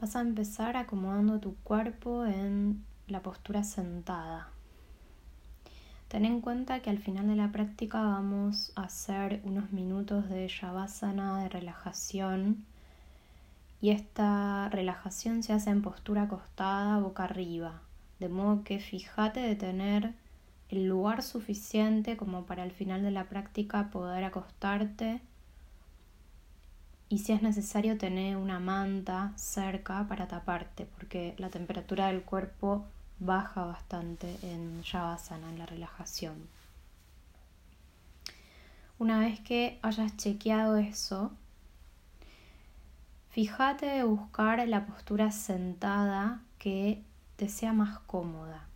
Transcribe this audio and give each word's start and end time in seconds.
Vas 0.00 0.14
a 0.14 0.20
empezar 0.20 0.76
acomodando 0.76 1.40
tu 1.40 1.56
cuerpo 1.64 2.24
en 2.24 2.84
la 3.08 3.20
postura 3.20 3.64
sentada. 3.64 4.48
Ten 6.06 6.24
en 6.24 6.40
cuenta 6.40 6.78
que 6.80 6.90
al 6.90 7.00
final 7.00 7.26
de 7.26 7.34
la 7.34 7.50
práctica 7.50 8.00
vamos 8.00 8.72
a 8.76 8.82
hacer 8.82 9.40
unos 9.42 9.72
minutos 9.72 10.28
de 10.28 10.46
shavasana, 10.46 11.42
de 11.42 11.48
relajación. 11.48 12.64
Y 13.80 13.90
esta 13.90 14.68
relajación 14.68 15.42
se 15.42 15.52
hace 15.52 15.70
en 15.70 15.82
postura 15.82 16.22
acostada, 16.22 17.00
boca 17.00 17.24
arriba. 17.24 17.82
De 18.20 18.28
modo 18.28 18.62
que 18.62 18.78
fíjate 18.78 19.40
de 19.40 19.56
tener 19.56 20.14
el 20.68 20.86
lugar 20.86 21.24
suficiente 21.24 22.16
como 22.16 22.46
para 22.46 22.62
al 22.62 22.70
final 22.70 23.02
de 23.02 23.10
la 23.10 23.24
práctica 23.24 23.90
poder 23.90 24.22
acostarte 24.22 25.20
y 27.08 27.18
si 27.18 27.32
es 27.32 27.42
necesario 27.42 27.96
tener 27.96 28.36
una 28.36 28.60
manta 28.60 29.32
cerca 29.36 30.06
para 30.08 30.28
taparte 30.28 30.84
porque 30.84 31.34
la 31.38 31.48
temperatura 31.48 32.08
del 32.08 32.22
cuerpo 32.22 32.84
baja 33.18 33.64
bastante 33.64 34.36
en 34.42 34.82
Shavasana, 34.82 35.48
en 35.48 35.58
la 35.58 35.66
relajación. 35.66 36.36
Una 38.98 39.20
vez 39.20 39.40
que 39.40 39.78
hayas 39.82 40.16
chequeado 40.16 40.76
eso, 40.76 41.32
fíjate 43.30 43.86
de 43.86 44.02
buscar 44.02 44.66
la 44.68 44.86
postura 44.86 45.30
sentada 45.30 46.42
que 46.58 47.02
te 47.36 47.48
sea 47.48 47.72
más 47.72 48.00
cómoda. 48.00 48.66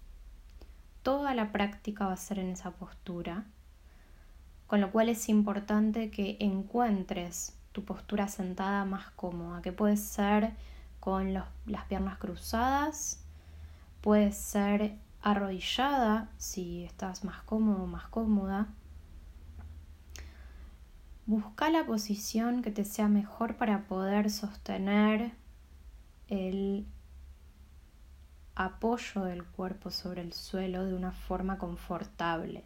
Toda 1.03 1.35
la 1.35 1.51
práctica 1.53 2.07
va 2.07 2.13
a 2.13 2.17
ser 2.17 2.39
en 2.39 2.51
esa 2.51 2.71
postura, 2.71 3.45
con 4.69 4.81
lo 4.81 4.91
cual 4.93 5.09
es 5.09 5.29
importante 5.29 6.11
que 6.11 6.37
encuentres 6.39 7.55
tu 7.73 7.85
postura 7.85 8.29
sentada 8.29 8.85
más 8.85 9.11
cómoda, 9.13 9.63
que 9.63 9.73
puede 9.73 9.97
ser 9.97 10.53
con 11.01 11.35
las 11.35 11.85
piernas 11.89 12.19
cruzadas, 12.19 13.25
puede 14.01 14.33
ser 14.33 14.97
arrodillada 15.23 16.29
si 16.37 16.85
estás 16.85 17.25
más 17.25 17.43
cómodo 17.43 17.87
más 17.87 18.07
cómoda. 18.09 18.69
Busca 21.27 21.71
la 21.71 21.87
posición 21.87 22.63
que 22.63 22.71
te 22.71 22.85
sea 22.85 23.09
mejor 23.09 23.57
para 23.57 23.85
poder 23.85 24.31
sostener 24.31 25.33
el 26.29 26.87
apoyo 28.55 29.23
del 29.23 29.45
cuerpo 29.45 29.91
sobre 29.91 30.21
el 30.21 30.33
suelo 30.33 30.85
de 30.85 30.95
una 30.95 31.13
forma 31.13 31.59
confortable. 31.59 32.65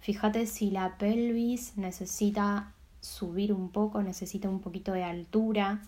Fíjate 0.00 0.46
si 0.46 0.70
la 0.70 0.96
pelvis 0.98 1.76
necesita 1.76 2.72
subir 3.00 3.52
un 3.52 3.70
poco, 3.70 4.02
necesita 4.02 4.48
un 4.48 4.60
poquito 4.60 4.92
de 4.92 5.04
altura, 5.04 5.82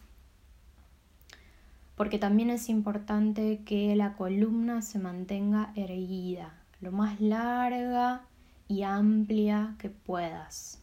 porque 1.97 2.19
también 2.19 2.51
es 2.51 2.69
importante 2.69 3.63
que 3.65 3.97
la 3.97 4.15
columna 4.15 4.83
se 4.83 4.99
mantenga 5.01 5.73
erguida, 5.75 6.55
lo 6.81 6.93
más 6.93 7.21
larga 7.21 8.23
y 8.69 8.85
amplia 8.85 9.75
que 9.79 9.91
puedas. 9.91 10.81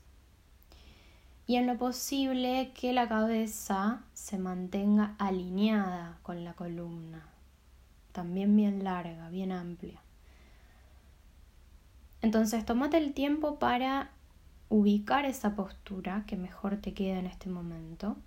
Y 1.47 1.55
en 1.55 1.67
lo 1.67 1.77
posible 1.77 2.71
que 2.73 2.91
la 2.91 3.07
cabeza 3.07 4.01
se 4.13 4.37
mantenga 4.37 5.15
alineada 5.19 6.17
con 6.23 6.43
la 6.43 6.53
columna, 6.53 7.23
también 8.11 8.55
bien 8.55 8.83
larga, 8.83 9.29
bien 9.29 9.51
amplia. 9.51 10.01
Entonces, 12.21 12.65
tómate 12.65 12.97
el 12.97 13.13
tiempo 13.13 13.59
para 13.59 14.09
ubicar 14.69 15.25
esa 15.25 15.55
postura 15.55 16.23
que 16.27 16.37
mejor 16.37 16.77
te 16.77 16.93
queda 16.93 17.19
en 17.19 17.25
este 17.25 17.49
momento. 17.49 18.17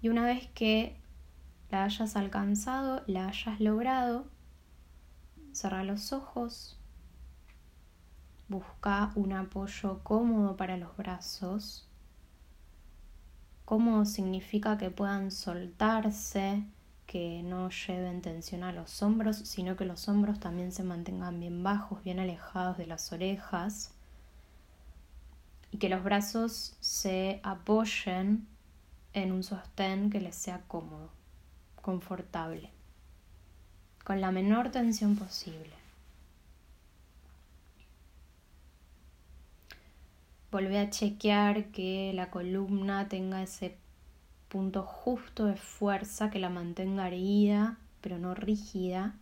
Y 0.00 0.08
una 0.08 0.24
vez 0.24 0.48
que 0.54 0.96
la 1.70 1.84
hayas 1.84 2.16
alcanzado, 2.16 3.02
la 3.06 3.28
hayas 3.28 3.60
logrado, 3.60 4.26
cerra 5.52 5.84
los 5.84 6.12
ojos, 6.12 6.78
busca 8.48 9.12
un 9.14 9.32
apoyo 9.32 10.02
cómodo 10.02 10.56
para 10.56 10.76
los 10.76 10.96
brazos. 10.96 11.86
Cómodo 13.64 14.04
significa 14.04 14.78
que 14.78 14.90
puedan 14.90 15.30
soltarse, 15.30 16.64
que 17.08 17.42
no 17.42 17.70
lleven 17.70 18.20
tensión 18.20 18.62
a 18.62 18.70
los 18.70 19.02
hombros, 19.02 19.38
sino 19.38 19.76
que 19.76 19.86
los 19.86 20.08
hombros 20.08 20.38
también 20.38 20.72
se 20.72 20.84
mantengan 20.84 21.40
bien 21.40 21.62
bajos, 21.62 22.04
bien 22.04 22.20
alejados 22.20 22.76
de 22.76 22.86
las 22.86 23.10
orejas 23.12 23.92
y 25.72 25.78
que 25.78 25.88
los 25.88 26.04
brazos 26.04 26.76
se 26.80 27.40
apoyen 27.42 28.46
en 29.14 29.32
un 29.32 29.42
sostén 29.42 30.10
que 30.10 30.20
les 30.20 30.36
sea 30.36 30.60
cómodo, 30.68 31.10
confortable, 31.80 32.70
con 34.04 34.20
la 34.20 34.30
menor 34.30 34.70
tensión 34.70 35.16
posible. 35.16 35.72
Volvé 40.50 40.78
a 40.78 40.90
chequear 40.90 41.70
que 41.70 42.12
la 42.14 42.30
columna 42.30 43.08
tenga 43.08 43.42
ese 43.42 43.78
punto 44.48 44.82
justo 44.82 45.46
de 45.46 45.56
fuerza 45.56 46.30
que 46.30 46.38
la 46.38 46.48
mantenga 46.48 47.08
erguida, 47.08 47.78
pero 48.00 48.18
no 48.18 48.34
rígida, 48.34 49.14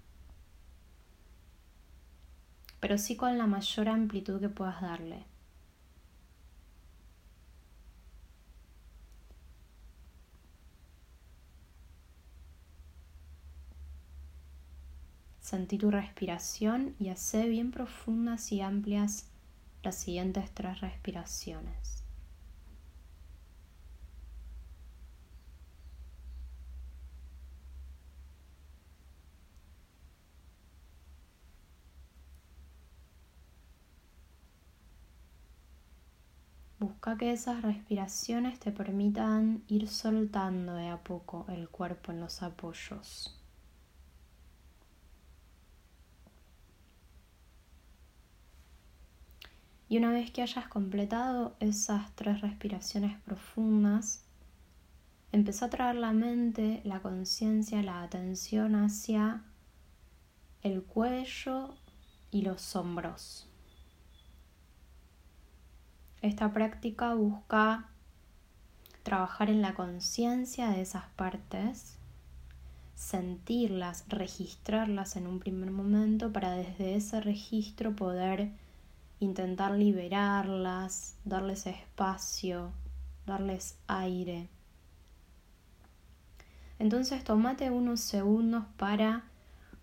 pero 2.80 2.98
sí 2.98 3.16
con 3.16 3.36
la 3.38 3.46
mayor 3.46 3.88
amplitud 3.88 4.40
que 4.40 4.48
puedas 4.48 4.80
darle. 4.80 5.24
Sentí 15.40 15.78
tu 15.78 15.90
respiración 15.92 16.96
y 16.98 17.08
hace 17.08 17.48
bien 17.48 17.70
profundas 17.70 18.50
y 18.50 18.60
amplias 18.60 19.28
las 19.84 19.94
siguientes 19.96 20.50
tres 20.52 20.80
respiraciones. 20.80 22.05
Busca 36.86 37.18
que 37.18 37.32
esas 37.32 37.62
respiraciones 37.62 38.60
te 38.60 38.70
permitan 38.70 39.64
ir 39.66 39.88
soltando 39.88 40.74
de 40.74 40.86
a 40.86 41.02
poco 41.02 41.44
el 41.48 41.68
cuerpo 41.68 42.12
en 42.12 42.20
los 42.20 42.44
apoyos. 42.44 43.36
Y 49.88 49.98
una 49.98 50.12
vez 50.12 50.30
que 50.30 50.42
hayas 50.42 50.68
completado 50.68 51.56
esas 51.58 52.14
tres 52.14 52.40
respiraciones 52.40 53.20
profundas, 53.22 54.22
empieza 55.32 55.66
a 55.66 55.70
traer 55.70 55.96
la 55.96 56.12
mente, 56.12 56.82
la 56.84 57.02
conciencia, 57.02 57.82
la 57.82 58.04
atención 58.04 58.76
hacia 58.76 59.42
el 60.62 60.84
cuello 60.84 61.74
y 62.30 62.42
los 62.42 62.76
hombros. 62.76 63.48
Esta 66.26 66.52
práctica 66.52 67.14
busca 67.14 67.86
trabajar 69.04 69.48
en 69.48 69.62
la 69.62 69.74
conciencia 69.74 70.70
de 70.70 70.80
esas 70.80 71.04
partes, 71.10 71.98
sentirlas, 72.96 74.04
registrarlas 74.08 75.14
en 75.14 75.28
un 75.28 75.38
primer 75.38 75.70
momento 75.70 76.32
para 76.32 76.50
desde 76.50 76.96
ese 76.96 77.20
registro 77.20 77.94
poder 77.94 78.50
intentar 79.20 79.70
liberarlas, 79.70 81.14
darles 81.24 81.68
espacio, 81.68 82.72
darles 83.24 83.78
aire. 83.86 84.48
Entonces 86.80 87.22
tómate 87.22 87.70
unos 87.70 88.00
segundos 88.00 88.64
para 88.76 89.22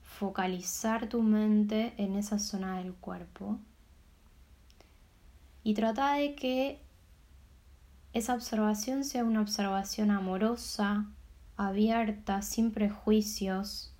focalizar 0.02 1.08
tu 1.08 1.22
mente 1.22 1.94
en 1.96 2.18
esa 2.18 2.38
zona 2.38 2.80
del 2.80 2.94
cuerpo 2.94 3.60
y 5.64 5.74
trata 5.74 6.16
de 6.16 6.36
que 6.36 6.82
esa 8.14 8.36
observación 8.36 9.04
sea 9.04 9.24
una 9.24 9.42
observación 9.42 10.12
amorosa, 10.12 11.08
abierta, 11.58 12.42
sin 12.42 12.72
prejuicios. 12.72 13.94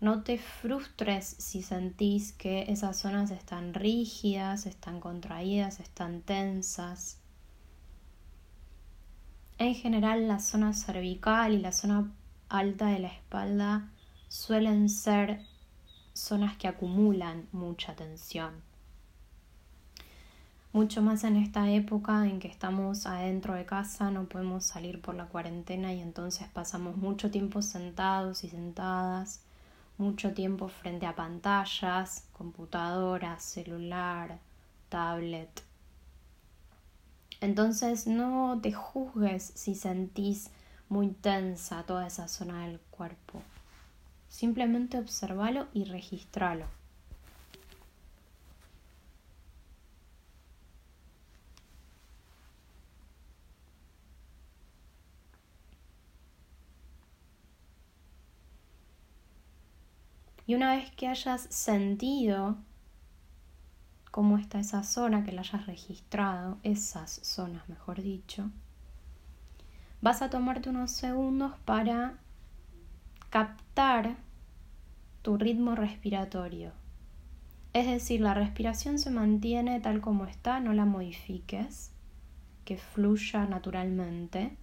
No 0.00 0.22
te 0.22 0.38
frustres 0.38 1.36
si 1.38 1.62
sentís 1.62 2.32
que 2.32 2.70
esas 2.70 2.98
zonas 2.98 3.30
están 3.30 3.74
rígidas, 3.74 4.66
están 4.66 5.00
contraídas, 5.00 5.80
están 5.80 6.22
tensas. 6.22 7.18
En 9.58 9.74
general 9.74 10.28
la 10.28 10.40
zona 10.40 10.72
cervical 10.72 11.52
y 11.54 11.60
la 11.60 11.72
zona 11.72 12.12
alta 12.48 12.86
de 12.86 12.98
la 13.00 13.08
espalda 13.08 13.90
suelen 14.28 14.88
ser 14.88 15.40
zonas 16.12 16.56
que 16.56 16.68
acumulan 16.68 17.48
mucha 17.52 17.94
tensión. 17.94 18.73
Mucho 20.74 21.02
más 21.02 21.22
en 21.22 21.36
esta 21.36 21.70
época 21.70 22.26
en 22.26 22.40
que 22.40 22.48
estamos 22.48 23.06
adentro 23.06 23.54
de 23.54 23.64
casa, 23.64 24.10
no 24.10 24.24
podemos 24.24 24.64
salir 24.64 25.00
por 25.00 25.14
la 25.14 25.26
cuarentena 25.26 25.92
y 25.94 26.00
entonces 26.00 26.48
pasamos 26.48 26.96
mucho 26.96 27.30
tiempo 27.30 27.62
sentados 27.62 28.42
y 28.42 28.48
sentadas, 28.48 29.40
mucho 29.98 30.32
tiempo 30.32 30.66
frente 30.66 31.06
a 31.06 31.14
pantallas, 31.14 32.24
computadora, 32.32 33.38
celular, 33.38 34.40
tablet. 34.88 35.62
Entonces 37.40 38.08
no 38.08 38.58
te 38.60 38.72
juzgues 38.72 39.52
si 39.54 39.76
sentís 39.76 40.50
muy 40.88 41.10
tensa 41.10 41.84
toda 41.84 42.08
esa 42.08 42.26
zona 42.26 42.66
del 42.66 42.80
cuerpo. 42.90 43.40
Simplemente 44.28 44.98
observalo 44.98 45.68
y 45.72 45.84
registralo. 45.84 46.66
Y 60.46 60.54
una 60.54 60.76
vez 60.76 60.90
que 60.92 61.08
hayas 61.08 61.42
sentido 61.42 62.56
cómo 64.10 64.38
está 64.38 64.60
esa 64.60 64.82
zona, 64.82 65.24
que 65.24 65.32
la 65.32 65.40
hayas 65.40 65.66
registrado, 65.66 66.58
esas 66.62 67.20
zonas 67.22 67.68
mejor 67.68 68.02
dicho, 68.02 68.50
vas 70.00 70.22
a 70.22 70.30
tomarte 70.30 70.68
unos 70.68 70.90
segundos 70.90 71.52
para 71.64 72.18
captar 73.30 74.16
tu 75.22 75.36
ritmo 75.36 75.74
respiratorio. 75.74 76.72
Es 77.72 77.86
decir, 77.86 78.20
la 78.20 78.34
respiración 78.34 79.00
se 79.00 79.10
mantiene 79.10 79.80
tal 79.80 80.00
como 80.00 80.26
está, 80.26 80.60
no 80.60 80.72
la 80.74 80.84
modifiques, 80.84 81.90
que 82.64 82.76
fluya 82.76 83.46
naturalmente. 83.46 84.56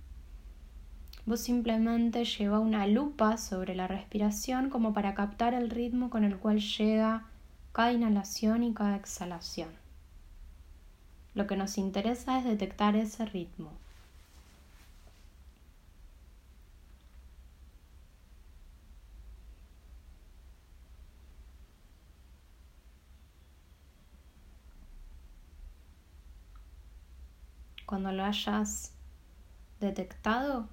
Vos 1.25 1.41
simplemente 1.41 2.25
lleva 2.25 2.59
una 2.59 2.88
lupa 2.88 3.38
sobre 3.38 3.75
la 3.75 3.88
respiración 3.88 4.69
como 4.69 4.94
para 4.94 5.13
captar 5.13 5.53
el 5.53 5.69
ritmo 5.69 6.09
con 6.09 6.23
el 6.23 6.38
cual 6.38 6.59
llega 6.59 7.25
cada 7.73 7.94
inhalación 7.94 8.63
y 8.63 8.73
cada 8.73 8.95
exhalación. 8.95 9.69
Lo 11.35 11.45
que 11.47 11.56
nos 11.56 11.77
interesa 11.77 12.39
es 12.39 12.45
detectar 12.45 12.95
ese 12.95 13.25
ritmo. 13.25 13.71
Cuando 27.85 28.12
lo 28.12 28.24
hayas 28.24 28.94
detectado, 29.79 30.67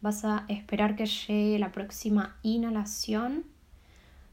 Vas 0.00 0.24
a 0.24 0.44
esperar 0.48 0.96
que 0.96 1.06
llegue 1.06 1.58
la 1.58 1.72
próxima 1.72 2.36
inhalación 2.42 3.44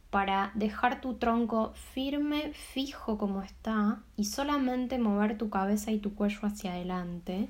para 0.10 0.52
dejar 0.56 1.02
tu 1.02 1.16
tronco 1.16 1.74
firme, 1.94 2.54
fijo 2.54 3.18
como 3.18 3.42
está 3.42 4.00
y 4.16 4.26
solamente 4.26 4.98
mover 4.98 5.38
tu 5.38 5.50
cabeza 5.50 5.92
y 5.92 6.00
tu 6.00 6.16
cuello 6.16 6.40
hacia 6.44 6.72
adelante. 6.72 7.50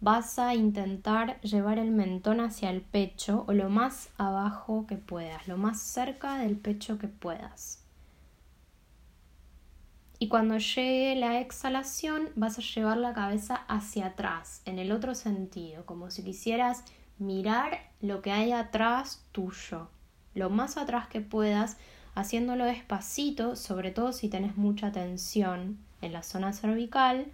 Vas 0.00 0.38
a 0.38 0.54
intentar 0.54 1.40
llevar 1.40 1.78
el 1.78 1.90
mentón 1.90 2.40
hacia 2.40 2.70
el 2.70 2.80
pecho 2.80 3.44
o 3.48 3.52
lo 3.52 3.68
más 3.68 4.10
abajo 4.16 4.86
que 4.86 4.96
puedas, 4.96 5.46
lo 5.48 5.56
más 5.58 5.80
cerca 5.80 6.38
del 6.38 6.56
pecho 6.56 6.98
que 6.98 7.08
puedas. 7.08 7.84
Y 10.18 10.28
cuando 10.28 10.58
llegue 10.58 11.16
la 11.16 11.40
exhalación 11.40 12.28
vas 12.36 12.58
a 12.58 12.62
llevar 12.62 12.98
la 12.98 13.12
cabeza 13.14 13.56
hacia 13.68 14.06
atrás, 14.06 14.62
en 14.66 14.78
el 14.78 14.92
otro 14.92 15.14
sentido, 15.14 15.84
como 15.86 16.10
si 16.10 16.22
quisieras 16.22 16.84
mirar 17.20 17.90
lo 18.00 18.22
que 18.22 18.32
hay 18.32 18.52
atrás 18.52 19.24
tuyo, 19.30 19.88
lo 20.34 20.50
más 20.50 20.76
atrás 20.76 21.06
que 21.06 21.20
puedas, 21.20 21.76
haciéndolo 22.14 22.64
despacito, 22.64 23.56
sobre 23.56 23.90
todo 23.90 24.12
si 24.12 24.28
tenés 24.28 24.56
mucha 24.56 24.90
tensión 24.90 25.78
en 26.00 26.12
la 26.12 26.22
zona 26.22 26.52
cervical, 26.52 27.26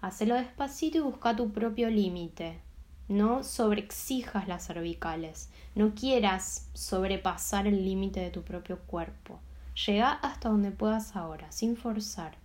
hacelo 0.00 0.34
despacito 0.34 0.98
y 0.98 1.02
busca 1.02 1.36
tu 1.36 1.52
propio 1.52 1.90
límite. 1.90 2.60
No 3.06 3.44
sobreexijas 3.44 4.48
las 4.48 4.66
cervicales, 4.66 5.50
no 5.74 5.94
quieras 5.94 6.70
sobrepasar 6.72 7.66
el 7.66 7.84
límite 7.84 8.20
de 8.20 8.30
tu 8.30 8.42
propio 8.42 8.78
cuerpo. 8.80 9.40
Llega 9.86 10.12
hasta 10.12 10.48
donde 10.48 10.70
puedas 10.70 11.16
ahora, 11.16 11.52
sin 11.52 11.76
forzar. 11.76 12.38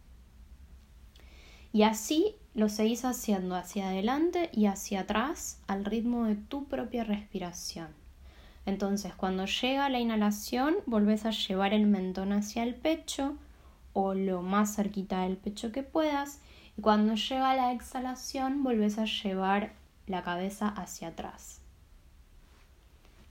Y 1.72 1.84
así 1.84 2.36
lo 2.60 2.68
seguís 2.68 3.06
haciendo 3.06 3.56
hacia 3.56 3.90
adelante 3.90 4.50
y 4.54 4.66
hacia 4.66 5.02
atrás 5.02 5.62
al 5.68 5.86
ritmo 5.86 6.26
de 6.26 6.36
tu 6.36 6.66
propia 6.66 7.06
respiración. 7.06 7.88
Entonces, 8.66 9.16
cuando 9.16 9.46
llega 9.46 9.90
la 9.90 10.00
inhalación, 10.00 10.76
volvés 10.86 11.26
a 11.26 11.32
llevar 11.32 11.74
el 11.74 11.88
mentón 11.88 12.34
hacia 12.34 12.64
el 12.64 12.76
pecho 12.76 13.38
o 13.94 14.14
lo 14.14 14.42
más 14.42 14.76
cerquita 14.76 15.22
del 15.22 15.38
pecho 15.38 15.72
que 15.72 15.84
puedas. 15.84 16.42
Y 16.78 16.82
cuando 16.82 17.16
llega 17.16 17.56
la 17.56 17.72
exhalación, 17.72 18.62
volvés 18.62 19.00
a 19.00 19.06
llevar 19.06 19.72
la 20.06 20.22
cabeza 20.24 20.68
hacia 20.68 21.08
atrás. 21.08 21.62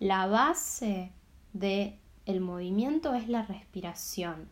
La 0.01 0.27
base 0.27 1.13
del 1.53 1.97
el 2.25 2.41
movimiento 2.41 3.15
es 3.15 3.29
la 3.29 3.43
respiración. 3.43 4.49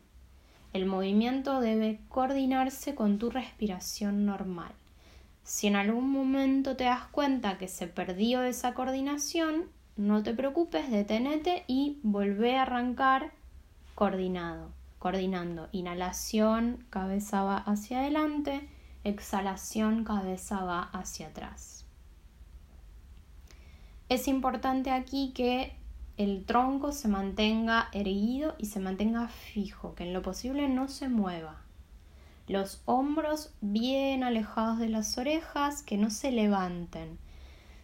El 0.77 0.85
movimiento 0.85 1.61
debe 1.61 2.01
coordinarse 2.11 2.95
con 2.95 3.19
tu 3.19 3.31
respiración 3.31 4.27
normal. 4.27 4.73
Si 5.43 5.69
en 5.69 5.75
algún 5.75 6.11
momento 6.11 6.77
te 6.77 6.85
das 6.85 7.07
cuenta 7.07 7.57
que 7.57 7.67
se 7.67 7.87
perdió 7.87 8.43
esa 8.43 8.75
coordinación, 8.75 9.71
no 9.97 10.23
te 10.23 10.35
preocupes, 10.35 10.91
detenete 10.91 11.65
y 11.67 11.99
volvé 12.03 12.59
a 12.59 12.63
arrancar 12.65 13.33
coordinado, 13.95 14.71
coordinando. 14.99 15.71
Inhalación, 15.73 16.85
cabeza 16.91 17.43
va 17.43 17.57
hacia 17.57 18.01
adelante, 18.01 18.69
exhalación, 19.03 20.05
cabeza 20.05 20.63
va 20.63 20.83
hacia 20.93 21.29
atrás. 21.29 21.87
Es 24.11 24.29
importante 24.29 24.91
aquí 24.91 25.33
que 25.35 25.75
el 26.17 26.45
tronco 26.45 26.93
se 26.93 27.09
mantenga 27.09 27.89
erguido 27.93 28.55
y 28.59 28.67
se 28.67 28.81
mantenga 28.81 29.29
fijo, 29.29 29.95
que 29.95 30.05
en 30.05 30.15
lo 30.15 30.23
posible 30.23 30.69
no 30.69 30.89
se 30.89 31.09
mueva. 31.09 31.61
Los 32.49 32.83
hombros 32.85 33.53
bien 33.61 34.25
alejados 34.25 34.79
de 34.79 34.89
las 34.89 35.19
orejas, 35.19 35.83
que 35.83 35.99
no 35.99 36.11
se 36.11 36.31
levanten. 36.31 37.19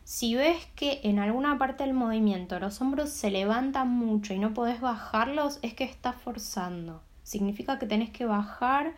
Si 0.04 0.34
ves 0.34 0.66
que 0.76 1.00
en 1.04 1.18
alguna 1.18 1.58
parte 1.58 1.84
del 1.84 1.94
movimiento 1.94 2.58
los 2.58 2.80
hombros 2.80 3.10
se 3.10 3.30
levantan 3.30 3.88
mucho 3.88 4.34
y 4.34 4.38
no 4.38 4.54
podés 4.54 4.80
bajarlos, 4.80 5.58
es 5.62 5.74
que 5.74 5.84
estás 5.84 6.16
forzando. 6.16 7.02
Significa 7.22 7.78
que 7.78 7.86
tenés 7.86 8.10
que 8.10 8.24
bajar 8.24 8.94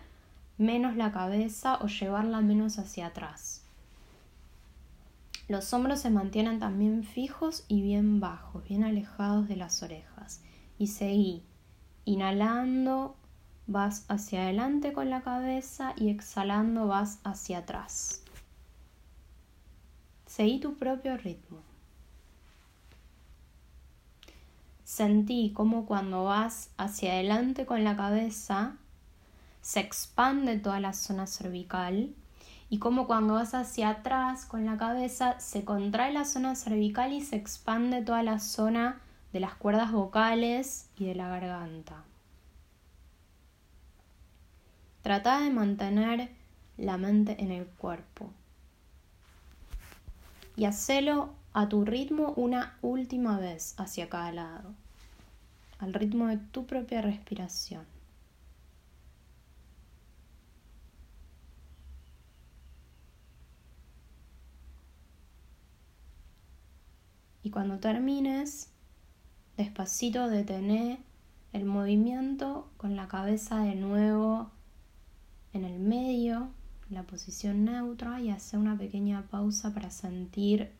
menos 0.58 0.96
la 0.96 1.12
cabeza 1.12 1.78
o 1.80 1.88
llevarla 1.88 2.40
menos 2.40 2.78
hacia 2.78 3.06
atrás. 3.06 3.53
Los 5.46 5.72
hombros 5.74 6.00
se 6.00 6.10
mantienen 6.10 6.58
también 6.58 7.04
fijos 7.04 7.64
y 7.68 7.82
bien 7.82 8.20
bajos, 8.20 8.64
bien 8.64 8.84
alejados 8.84 9.46
de 9.48 9.56
las 9.56 9.82
orejas. 9.82 10.42
Y 10.78 10.88
seguí. 10.88 11.42
Inhalando 12.06 13.16
vas 13.66 14.04
hacia 14.08 14.42
adelante 14.42 14.92
con 14.92 15.10
la 15.10 15.22
cabeza 15.22 15.94
y 15.96 16.10
exhalando 16.10 16.86
vas 16.86 17.18
hacia 17.24 17.58
atrás. 17.58 18.22
Seguí 20.26 20.60
tu 20.60 20.74
propio 20.74 21.16
ritmo. 21.16 21.58
Sentí 24.84 25.52
como 25.54 25.86
cuando 25.86 26.24
vas 26.24 26.70
hacia 26.76 27.12
adelante 27.12 27.66
con 27.66 27.84
la 27.84 27.96
cabeza 27.96 28.76
se 29.62 29.80
expande 29.80 30.58
toda 30.58 30.78
la 30.78 30.92
zona 30.92 31.26
cervical 31.26 32.14
y 32.74 32.78
como 32.78 33.06
cuando 33.06 33.34
vas 33.34 33.54
hacia 33.54 33.88
atrás 33.88 34.46
con 34.46 34.66
la 34.66 34.76
cabeza 34.76 35.38
se 35.38 35.64
contrae 35.64 36.12
la 36.12 36.24
zona 36.24 36.56
cervical 36.56 37.12
y 37.12 37.20
se 37.20 37.36
expande 37.36 38.02
toda 38.02 38.24
la 38.24 38.40
zona 38.40 39.00
de 39.32 39.38
las 39.38 39.54
cuerdas 39.54 39.92
vocales 39.92 40.88
y 40.98 41.04
de 41.04 41.14
la 41.14 41.28
garganta. 41.28 42.02
Trata 45.02 45.38
de 45.38 45.50
mantener 45.50 46.32
la 46.76 46.96
mente 46.96 47.40
en 47.40 47.52
el 47.52 47.64
cuerpo 47.64 48.28
y 50.56 50.64
hacelo 50.64 51.30
a 51.52 51.68
tu 51.68 51.84
ritmo 51.84 52.32
una 52.34 52.76
última 52.82 53.38
vez 53.38 53.76
hacia 53.78 54.08
cada 54.08 54.32
lado, 54.32 54.74
al 55.78 55.94
ritmo 55.94 56.26
de 56.26 56.38
tu 56.38 56.66
propia 56.66 57.02
respiración. 57.02 57.93
Y 67.44 67.50
cuando 67.50 67.78
termines, 67.78 68.70
despacito 69.58 70.28
detené 70.28 70.98
el 71.52 71.66
movimiento 71.66 72.70
con 72.78 72.96
la 72.96 73.06
cabeza 73.06 73.60
de 73.60 73.74
nuevo 73.74 74.50
en 75.52 75.64
el 75.64 75.78
medio, 75.78 76.48
la 76.88 77.02
posición 77.02 77.66
neutra 77.66 78.20
y 78.22 78.30
hacer 78.30 78.58
una 78.58 78.78
pequeña 78.78 79.28
pausa 79.30 79.74
para 79.74 79.90
sentir 79.90 80.72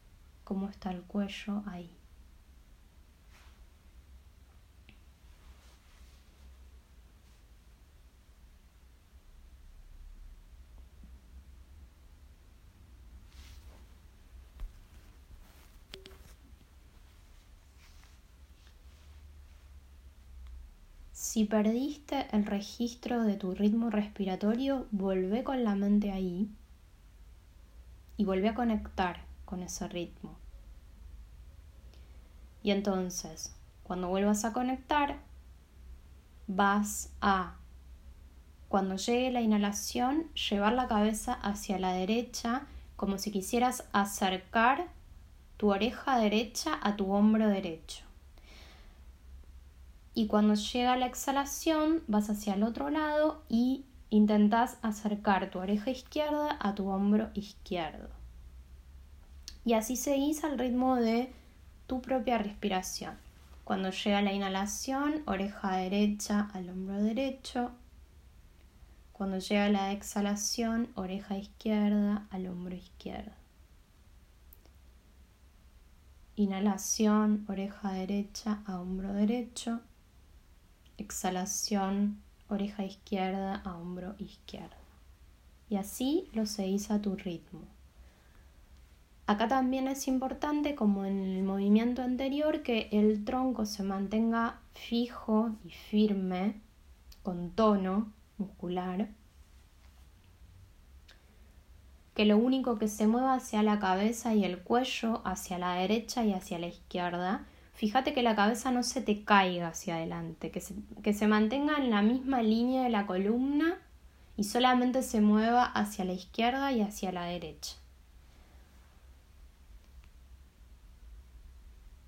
cómo 0.42 0.71
está 0.71 0.90
el 0.90 1.02
cuello 1.02 1.62
ahí. 1.66 1.90
Si 21.34 21.46
perdiste 21.46 22.28
el 22.30 22.46
registro 22.46 23.24
de 23.24 23.34
tu 23.34 23.56
ritmo 23.56 23.90
respiratorio, 23.90 24.86
vuelve 24.92 25.42
con 25.42 25.64
la 25.64 25.74
mente 25.74 26.12
ahí 26.12 26.48
y 28.16 28.24
vuelve 28.24 28.50
a 28.50 28.54
conectar 28.54 29.24
con 29.44 29.64
ese 29.64 29.88
ritmo. 29.88 30.36
Y 32.62 32.70
entonces, 32.70 33.52
cuando 33.82 34.06
vuelvas 34.06 34.44
a 34.44 34.52
conectar, 34.52 35.18
vas 36.46 37.12
a, 37.20 37.56
cuando 38.68 38.94
llegue 38.94 39.32
la 39.32 39.40
inhalación, 39.40 40.32
llevar 40.34 40.74
la 40.74 40.86
cabeza 40.86 41.32
hacia 41.32 41.80
la 41.80 41.94
derecha 41.94 42.68
como 42.94 43.18
si 43.18 43.32
quisieras 43.32 43.88
acercar 43.92 44.86
tu 45.56 45.72
oreja 45.72 46.16
derecha 46.16 46.78
a 46.80 46.94
tu 46.94 47.12
hombro 47.12 47.48
derecho 47.48 48.03
y 50.14 50.28
cuando 50.28 50.54
llega 50.54 50.97
la 50.97 51.06
exhalación 51.06 52.02
vas 52.06 52.30
hacia 52.30 52.54
el 52.54 52.62
otro 52.62 52.88
lado 52.88 53.42
y 53.49 53.85
intentas 54.11 54.78
acercar 54.80 55.50
tu 55.50 55.59
oreja 55.59 55.90
izquierda 55.90 56.56
a 56.61 56.75
tu 56.75 56.88
hombro 56.88 57.30
izquierdo. 57.35 58.09
Y 59.64 59.73
así 59.73 59.97
seguís 59.97 60.44
al 60.44 60.59
ritmo 60.59 60.97
de 60.97 61.33
tu 61.88 62.00
propia 62.00 62.38
respiración. 62.38 63.14
Cuando 63.64 63.90
llega 63.90 64.23
la 64.23 64.33
inhalación, 64.33 65.23
oreja 65.26 65.76
derecha 65.76 66.49
al 66.52 66.68
hombro 66.68 67.02
derecho. 67.02 67.73
Cuando 69.12 69.38
llega 69.38 69.68
la 69.71 69.90
exhalación, 69.90 70.90
oreja 70.94 71.38
izquierda 71.38 72.26
al 72.30 72.47
hombro 72.47 72.75
izquierdo. 72.75 73.33
Inhalación, 76.37 77.44
oreja 77.49 77.92
derecha 77.92 78.62
a 78.66 78.80
hombro 78.80 79.12
derecho 79.12 79.80
exhalación, 80.98 82.20
oreja 82.48 82.84
izquierda 82.84 83.56
a 83.64 83.76
hombro 83.76 84.14
izquierdo. 84.18 84.76
Y 85.68 85.76
así 85.76 86.28
lo 86.32 86.46
seguís 86.46 86.90
a 86.90 87.00
tu 87.00 87.16
ritmo. 87.16 87.62
Acá 89.26 89.48
también 89.48 89.88
es 89.88 90.06
importante, 90.06 90.74
como 90.74 91.06
en 91.06 91.18
el 91.18 91.42
movimiento 91.42 92.02
anterior, 92.02 92.62
que 92.62 92.88
el 92.92 93.24
tronco 93.24 93.64
se 93.64 93.82
mantenga 93.82 94.60
fijo 94.74 95.50
y 95.64 95.70
firme, 95.70 96.60
con 97.22 97.50
tono 97.50 98.12
muscular, 98.36 99.08
que 102.14 102.26
lo 102.26 102.36
único 102.36 102.78
que 102.78 102.88
se 102.88 103.06
mueva 103.06 103.40
sea 103.40 103.62
la 103.62 103.78
cabeza 103.78 104.34
y 104.34 104.44
el 104.44 104.60
cuello 104.60 105.22
hacia 105.24 105.58
la 105.58 105.74
derecha 105.74 106.24
y 106.24 106.32
hacia 106.32 106.58
la 106.58 106.68
izquierda, 106.68 107.46
fíjate 107.75 108.14
que 108.14 108.23
la 108.23 108.37
cabeza 108.37 108.71
no 108.71 108.83
se 108.83 109.00
te 109.00 109.25
caiga 109.25 109.69
hacia 109.69 109.97
adelante, 109.97 110.50
que 110.50 110.61
se, 110.61 110.75
que 111.02 111.12
se 111.12 111.26
mantenga 111.26 111.76
en 111.76 111.90
la 111.90 112.02
misma 112.02 112.43
línea 112.43 112.85
de 112.85 112.90
la 112.90 113.07
columna 113.07 113.78
y 114.37 114.45
solamente 114.45 115.02
se 115.02 115.21
mueva 115.21 115.64
hacia 115.64 116.04
la 116.04 116.12
izquierda 116.12 116.73
y 116.73 116.81
hacia 116.81 117.12
la 117.12 117.25
derecha. 117.25 117.76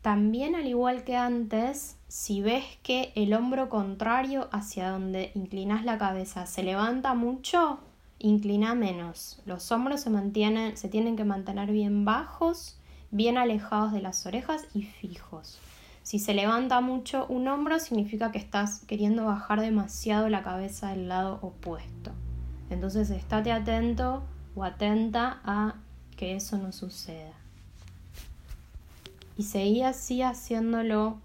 También 0.03 0.55
al 0.55 0.67
igual 0.67 1.03
que 1.03 1.17
antes, 1.17 1.99
si 2.07 2.41
ves 2.41 2.65
que 2.85 3.13
el 3.17 3.35
hombro 3.35 3.69
contrario 3.69 4.49
hacia 4.53 4.91
donde 4.91 5.33
inclinas 5.35 5.85
la 5.85 5.99
cabeza 5.99 6.47
se 6.47 6.63
levanta 6.63 7.15
mucho, 7.15 7.81
inclina 8.21 8.77
menos. 8.77 9.43
Los 9.47 9.73
hombros 9.73 10.03
se 10.03 10.11
mantienen, 10.11 10.77
se 10.77 10.89
tienen 10.89 11.17
que 11.17 11.25
mantener 11.25 11.73
bien 11.73 12.05
bajos 12.05 12.79
bien 13.11 13.39
alejados 13.39 13.93
de 13.93 14.01
las 14.01 14.27
orejas 14.27 14.67
y 14.75 14.83
fijos. 14.83 15.59
Si 16.03 16.19
se 16.19 16.35
levanta 16.35 16.81
mucho 16.81 17.27
un 17.29 17.49
hombro 17.49 17.81
significa 17.81 18.31
que 18.31 18.39
estás 18.39 18.85
queriendo 18.87 19.25
bajar 19.25 19.61
demasiado 19.61 20.29
la 20.29 20.43
cabeza 20.43 20.91
del 20.91 21.09
lado 21.09 21.41
opuesto. 21.43 22.13
Entonces 22.71 23.11
estate 23.11 23.51
atento 23.51 24.23
o 24.55 24.65
atenta 24.65 25.41
a 25.45 25.75
que 26.17 26.37
eso 26.37 26.59
no 26.59 26.73
suceda. 26.73 27.33
Y 29.37 29.43
seguí 29.43 29.83
así 29.83 30.23
haciéndolo 30.23 31.19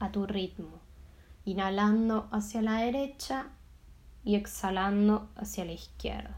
a 0.00 0.10
tu 0.10 0.26
ritmo, 0.26 0.80
inhalando 1.44 2.28
hacia 2.30 2.60
la 2.60 2.78
derecha 2.78 3.46
y 4.24 4.34
exhalando 4.34 5.28
hacia 5.36 5.64
la 5.64 5.72
izquierda. 5.72 6.36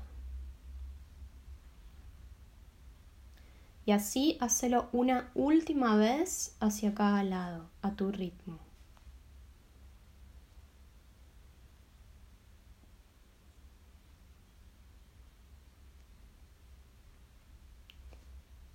Y 3.87 3.93
así 3.93 4.37
hacelo 4.41 4.89
una 4.93 5.31
última 5.35 5.97
vez 5.97 6.57
hacia 6.61 6.95
cada 6.95 7.23
lado, 7.25 7.71
a 7.83 7.93
tu 7.97 8.13
ritmo. 8.13 8.59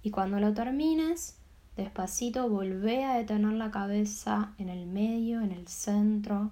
Y 0.05 0.11
cuando 0.11 0.39
lo 0.39 0.53
termines, 0.53 1.39
despacito 1.75 2.47
volvé 2.47 3.05
a 3.05 3.15
detener 3.15 3.53
la 3.53 3.71
cabeza 3.71 4.53
en 4.59 4.69
el 4.69 4.85
medio, 4.85 5.41
en 5.41 5.51
el 5.51 5.67
centro. 5.67 6.51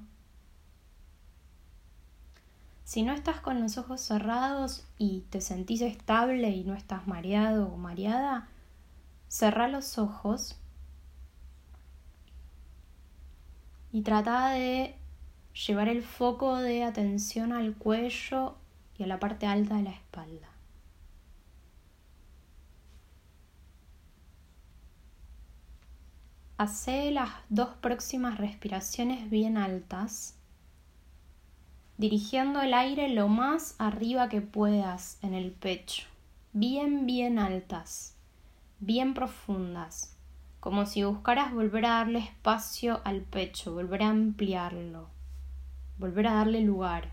Si 2.93 3.01
no 3.01 3.11
estás 3.11 3.39
con 3.39 3.59
los 3.59 3.79
ojos 3.79 4.01
cerrados 4.01 4.85
y 4.99 5.21
te 5.31 5.41
sentís 5.41 5.81
estable 5.81 6.51
y 6.51 6.63
no 6.63 6.75
estás 6.75 7.07
mareado 7.07 7.67
o 7.69 7.75
mareada, 7.75 8.49
Cerra 9.27 9.67
los 9.67 9.97
ojos 9.97 10.59
y 13.91 14.03
trata 14.03 14.49
de 14.49 14.95
llevar 15.65 15.89
el 15.89 16.03
foco 16.03 16.57
de 16.57 16.83
atención 16.83 17.51
al 17.51 17.73
cuello 17.73 18.57
y 18.99 19.01
a 19.01 19.07
la 19.07 19.19
parte 19.19 19.47
alta 19.47 19.77
de 19.77 19.83
la 19.85 19.89
espalda. 19.89 20.49
Hace 26.59 27.09
las 27.09 27.31
dos 27.49 27.69
próximas 27.69 28.37
respiraciones 28.37 29.31
bien 29.31 29.57
altas, 29.57 30.35
dirigiendo 31.97 32.61
el 32.61 32.73
aire 32.73 33.09
lo 33.09 33.27
más 33.27 33.75
arriba 33.77 34.29
que 34.29 34.41
puedas 34.41 35.17
en 35.21 35.33
el 35.33 35.51
pecho, 35.51 36.03
bien, 36.53 37.05
bien 37.05 37.39
altas 37.39 38.13
bien 38.85 39.13
profundas, 39.13 40.13
como 40.59 40.85
si 40.85 41.03
buscaras 41.03 41.53
volver 41.53 41.85
a 41.85 41.99
darle 41.99 42.19
espacio 42.19 42.99
al 43.05 43.21
pecho, 43.21 43.73
volver 43.73 44.03
a 44.03 44.09
ampliarlo, 44.09 45.07
volver 45.97 46.27
a 46.27 46.33
darle 46.33 46.59
lugar. 46.61 47.09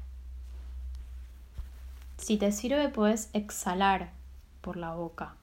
Si 2.17 2.39
te 2.39 2.51
sirve, 2.51 2.89
puedes 2.89 3.31
exhalar 3.33 4.11
por 4.63 4.77
la 4.77 4.95
boca. 4.95 5.37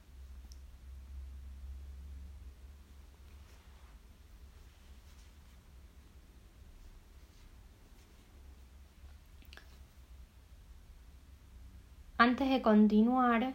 Antes 12.20 12.50
de 12.50 12.64
continuar, 12.64 13.54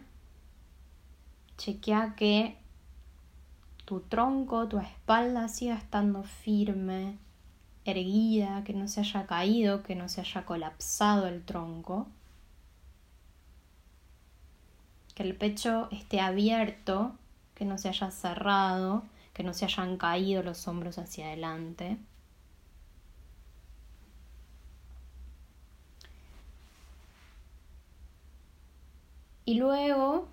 chequea 1.57 2.15
que 2.15 2.57
tu 3.83 3.99
tronco, 3.99 4.69
tu 4.69 4.79
espalda 4.79 5.49
siga 5.49 5.75
estando 5.75 6.23
firme, 6.23 7.17
erguida, 7.83 8.63
que 8.63 8.71
no 8.71 8.87
se 8.87 9.01
haya 9.01 9.25
caído, 9.27 9.83
que 9.83 9.95
no 9.95 10.07
se 10.07 10.21
haya 10.21 10.45
colapsado 10.45 11.27
el 11.27 11.43
tronco. 11.43 12.07
Que 15.13 15.23
el 15.23 15.35
pecho 15.35 15.89
esté 15.91 16.21
abierto, 16.21 17.11
que 17.55 17.65
no 17.65 17.77
se 17.77 17.89
haya 17.89 18.11
cerrado, 18.11 19.03
que 19.33 19.43
no 19.43 19.53
se 19.53 19.65
hayan 19.65 19.97
caído 19.97 20.41
los 20.41 20.69
hombros 20.69 20.97
hacia 20.97 21.27
adelante. 21.27 21.97
Y 29.45 29.55
luego 29.55 30.29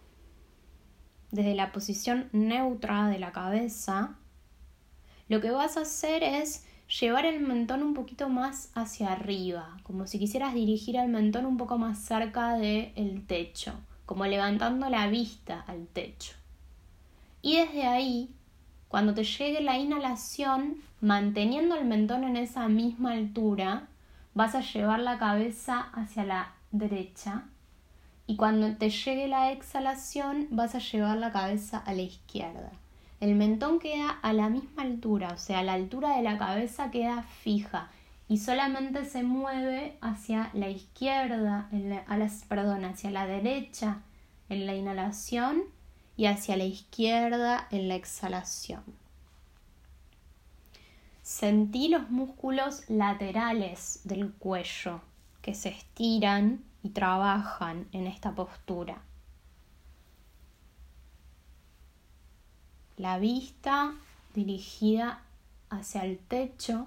desde 1.31 1.55
la 1.55 1.73
posición 1.73 2.29
neutra 2.33 3.09
de 3.09 3.19
la 3.19 3.33
cabeza, 3.33 4.17
lo 5.29 5.41
que 5.41 5.51
vas 5.51 5.77
a 5.77 5.83
hacer 5.83 6.23
es 6.23 6.67
llevar 7.01 7.25
el 7.25 7.41
mentón 7.41 7.83
un 7.83 7.95
poquito 7.95 8.29
más 8.29 8.71
hacia 8.75 9.13
arriba, 9.13 9.77
como 9.85 10.07
si 10.07 10.19
quisieras 10.19 10.55
dirigir 10.55 10.97
el 10.97 11.09
mentón 11.09 11.47
un 11.47 11.57
poco 11.57 11.79
más 11.79 11.99
cerca 11.99 12.55
del 12.55 13.25
techo, 13.27 13.75
como 14.07 14.27
levantando 14.27 14.89
la 14.89 15.07
vista 15.07 15.65
al 15.69 15.87
techo. 15.87 16.35
Y 17.43 17.59
desde 17.59 17.87
ahí, 17.87 18.35
cuando 18.89 19.15
te 19.15 19.23
llegue 19.23 19.61
la 19.61 19.79
inhalación, 19.79 20.83
manteniendo 21.01 21.77
el 21.77 21.85
mentón 21.85 22.25
en 22.25 22.37
esa 22.37 22.69
misma 22.69 23.13
altura, 23.13 23.89
vas 24.35 24.57
a 24.57 24.63
llevar 24.63 24.99
la 24.99 25.19
cabeza 25.19 25.81
hacia 25.93 26.25
la 26.25 26.55
derecha 26.73 27.45
y 28.31 28.37
cuando 28.37 28.77
te 28.77 28.91
llegue 28.91 29.27
la 29.27 29.51
exhalación 29.51 30.47
vas 30.53 30.77
a 30.77 30.79
llevar 30.79 31.17
la 31.17 31.33
cabeza 31.33 31.79
a 31.79 31.95
la 31.95 32.03
izquierda. 32.03 32.71
El 33.19 33.35
mentón 33.35 33.81
queda 33.81 34.09
a 34.09 34.33
la 34.33 34.49
misma 34.49 34.83
altura, 34.85 35.33
o 35.35 35.37
sea, 35.37 35.65
la 35.65 35.73
altura 35.73 36.17
de 36.17 36.23
la 36.23 36.39
cabeza 36.39 36.93
queda 36.93 37.25
fija 37.25 37.91
y 38.29 38.39
solamente 38.39 39.05
se 39.05 39.25
mueve 39.25 39.97
hacia 40.01 40.53
la 40.55 40.69
izquierda, 40.69 41.69
a 42.07 42.29
perdón, 42.49 42.85
hacia 42.85 43.11
la 43.11 43.27
derecha 43.27 43.99
en 44.49 44.65
la 44.65 44.77
inhalación 44.77 45.65
y 46.17 46.27
hacia 46.27 46.57
la 46.57 46.67
izquierda 46.67 47.67
en 47.73 47.89
la 47.89 47.97
exhalación. 47.97 48.85
Sentí 51.25 51.89
los 51.89 52.11
músculos 52.11 52.89
laterales 52.89 54.03
del 54.05 54.31
cuello 54.31 55.01
que 55.43 55.57
se 55.57 55.71
estiran 55.71 56.70
y 56.83 56.91
trabajan 56.91 57.87
en 57.93 58.07
esta 58.07 58.35
postura. 58.35 59.03
La 62.97 63.19
vista 63.19 63.95
dirigida 64.35 65.23
hacia 65.71 66.05
el 66.05 66.19
techo. 66.19 66.87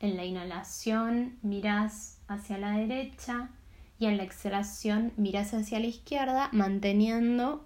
En 0.00 0.16
la 0.16 0.24
inhalación 0.24 1.38
miras 1.42 2.18
hacia 2.28 2.58
la 2.58 2.72
derecha 2.72 3.50
y 3.98 4.06
en 4.06 4.16
la 4.16 4.22
exhalación 4.22 5.12
miras 5.16 5.54
hacia 5.54 5.80
la 5.80 5.86
izquierda 5.86 6.48
manteniendo 6.52 7.64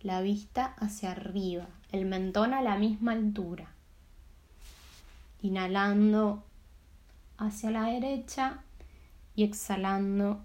la 0.00 0.20
vista 0.20 0.74
hacia 0.78 1.12
arriba, 1.12 1.66
el 1.92 2.06
mentón 2.06 2.54
a 2.54 2.62
la 2.62 2.76
misma 2.76 3.12
altura. 3.12 3.68
Inhalando 5.42 6.42
hacia 7.38 7.70
la 7.70 7.84
derecha 7.84 8.62
y 9.40 9.42
exhalando 9.42 10.38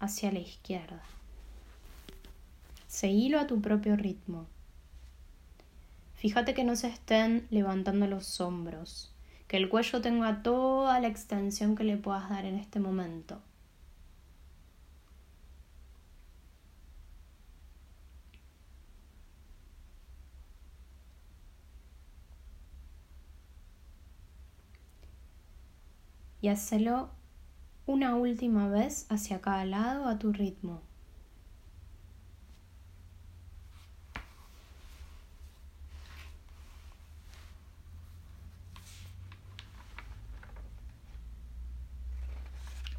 hacia 0.00 0.32
la 0.32 0.38
izquierda. 0.38 1.02
Seguilo 2.86 3.38
a 3.38 3.46
tu 3.46 3.60
propio 3.60 3.94
ritmo. 3.94 4.46
Fíjate 6.14 6.54
que 6.54 6.64
no 6.64 6.76
se 6.76 6.88
estén 6.88 7.46
levantando 7.50 8.06
los 8.06 8.40
hombros, 8.40 9.12
que 9.48 9.58
el 9.58 9.68
cuello 9.68 10.00
tenga 10.00 10.42
toda 10.42 10.98
la 10.98 11.08
extensión 11.08 11.76
que 11.76 11.84
le 11.84 11.98
puedas 11.98 12.30
dar 12.30 12.46
en 12.46 12.54
este 12.54 12.80
momento. 12.80 13.42
Y 26.40 26.48
hacelo 26.48 27.10
una 27.86 28.16
última 28.16 28.68
vez 28.68 29.06
hacia 29.08 29.40
cada 29.40 29.64
lado 29.64 30.08
a 30.08 30.18
tu 30.18 30.32
ritmo. 30.32 30.82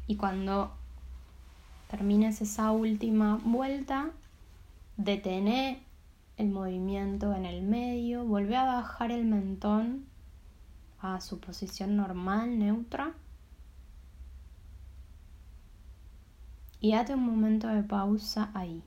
Y 0.06 0.16
cuando 0.16 0.72
termines 1.90 2.40
esa 2.40 2.70
última 2.72 3.38
vuelta, 3.44 4.10
detene 4.96 5.82
el 6.38 6.48
movimiento 6.48 7.34
en 7.34 7.44
el 7.44 7.60
medio, 7.62 8.24
vuelve 8.24 8.56
a 8.56 8.64
bajar 8.64 9.12
el 9.12 9.26
mentón 9.26 10.06
a 11.00 11.20
su 11.20 11.40
posición 11.40 11.96
normal, 11.96 12.58
neutra. 12.58 13.12
Y 16.80 16.92
date 16.92 17.14
un 17.14 17.24
momento 17.24 17.68
de 17.68 17.82
pausa 17.82 18.50
ahí. 18.54 18.82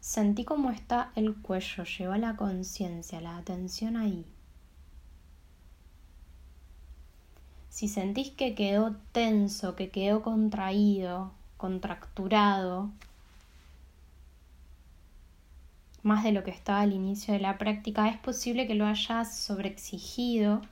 Sentí 0.00 0.44
cómo 0.44 0.70
está 0.70 1.10
el 1.16 1.34
cuello, 1.34 1.84
lleva 1.84 2.16
la 2.16 2.36
conciencia, 2.36 3.20
la 3.20 3.36
atención 3.36 3.96
ahí. 3.96 4.24
Si 7.68 7.88
sentís 7.88 8.30
que 8.30 8.54
quedó 8.54 8.96
tenso, 9.12 9.76
que 9.76 9.90
quedó 9.90 10.22
contraído, 10.22 11.32
contracturado, 11.56 12.90
más 16.02 16.22
de 16.24 16.32
lo 16.32 16.44
que 16.44 16.52
estaba 16.52 16.80
al 16.80 16.92
inicio 16.92 17.34
de 17.34 17.40
la 17.40 17.58
práctica, 17.58 18.08
es 18.08 18.16
posible 18.16 18.66
que 18.66 18.76
lo 18.76 18.86
hayas 18.86 19.36
sobreexigido 19.36 20.62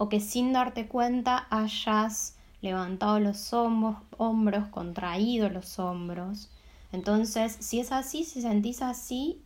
o 0.00 0.08
que 0.08 0.20
sin 0.20 0.52
darte 0.52 0.86
cuenta 0.86 1.48
hayas 1.50 2.36
levantado 2.60 3.18
los 3.18 3.52
hombros, 3.52 3.96
hombros, 4.16 4.68
contraído 4.68 5.48
los 5.48 5.80
hombros. 5.80 6.50
Entonces, 6.92 7.56
si 7.58 7.80
es 7.80 7.90
así, 7.90 8.22
si 8.22 8.40
sentís 8.40 8.80
así, 8.80 9.42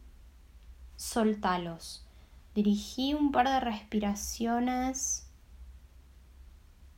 soltalos. 0.97 2.05
Dirigí 2.55 3.15
un 3.15 3.33
par 3.33 3.49
de 3.49 3.61
respiraciones 3.61 5.27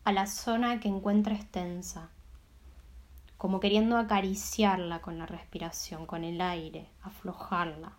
a 0.02 0.10
la 0.10 0.26
zona 0.26 0.80
que 0.80 0.88
encuentres 0.88 1.48
tensa, 1.48 2.10
como 3.38 3.60
queriendo 3.60 3.98
acariciarla 3.98 5.00
con 5.00 5.16
la 5.16 5.26
respiración, 5.26 6.06
con 6.06 6.24
el 6.24 6.40
aire, 6.40 6.88
aflojarla. 7.02 7.92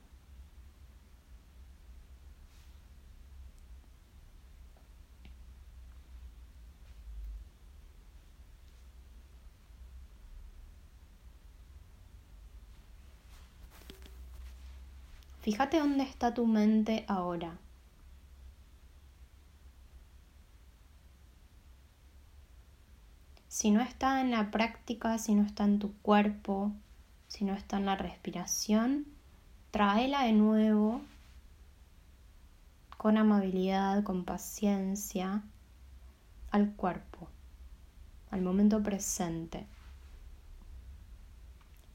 Fíjate 15.45 15.77
dónde 15.77 16.03
está 16.03 16.33
tu 16.33 16.47
mente 16.47 17.05
ahora. 17.07 17.59
Si 23.47 23.69
no 23.69 23.79
está 23.79 24.21
en 24.21 24.31
la 24.31 24.49
práctica, 24.49 25.19
si 25.19 25.35
no 25.35 25.43
está 25.43 25.65
en 25.65 25.77
tu 25.77 25.93
cuerpo, 25.97 26.71
si 27.27 27.45
no 27.45 27.53
está 27.53 27.77
en 27.77 27.85
la 27.85 27.95
respiración, 27.95 29.05
tráela 29.69 30.23
de 30.23 30.31
nuevo 30.31 31.03
con 32.97 33.15
amabilidad, 33.15 34.01
con 34.01 34.25
paciencia 34.25 35.43
al 36.49 36.71
cuerpo, 36.71 37.27
al 38.31 38.41
momento 38.41 38.81
presente 38.81 39.67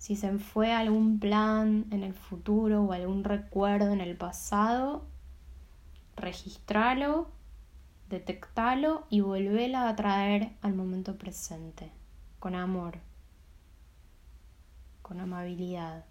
si 0.01 0.17
se 0.17 0.39
fue 0.39 0.73
algún 0.73 1.21
plan 1.21 1.85
en 1.91 2.03
el 2.03 2.15
futuro 2.15 2.85
o 2.85 2.93
algún 2.93 3.23
recuerdo 3.23 3.93
en 3.93 4.01
el 4.01 4.17
pasado, 4.17 5.05
registralo, 6.17 7.29
detectalo 8.09 9.05
y 9.11 9.21
volvela 9.21 9.91
a 9.91 9.97
traer 9.97 10.53
al 10.63 10.73
momento 10.73 11.17
presente, 11.19 11.93
con 12.39 12.55
amor, 12.55 12.97
con 15.03 15.21
amabilidad. 15.21 16.07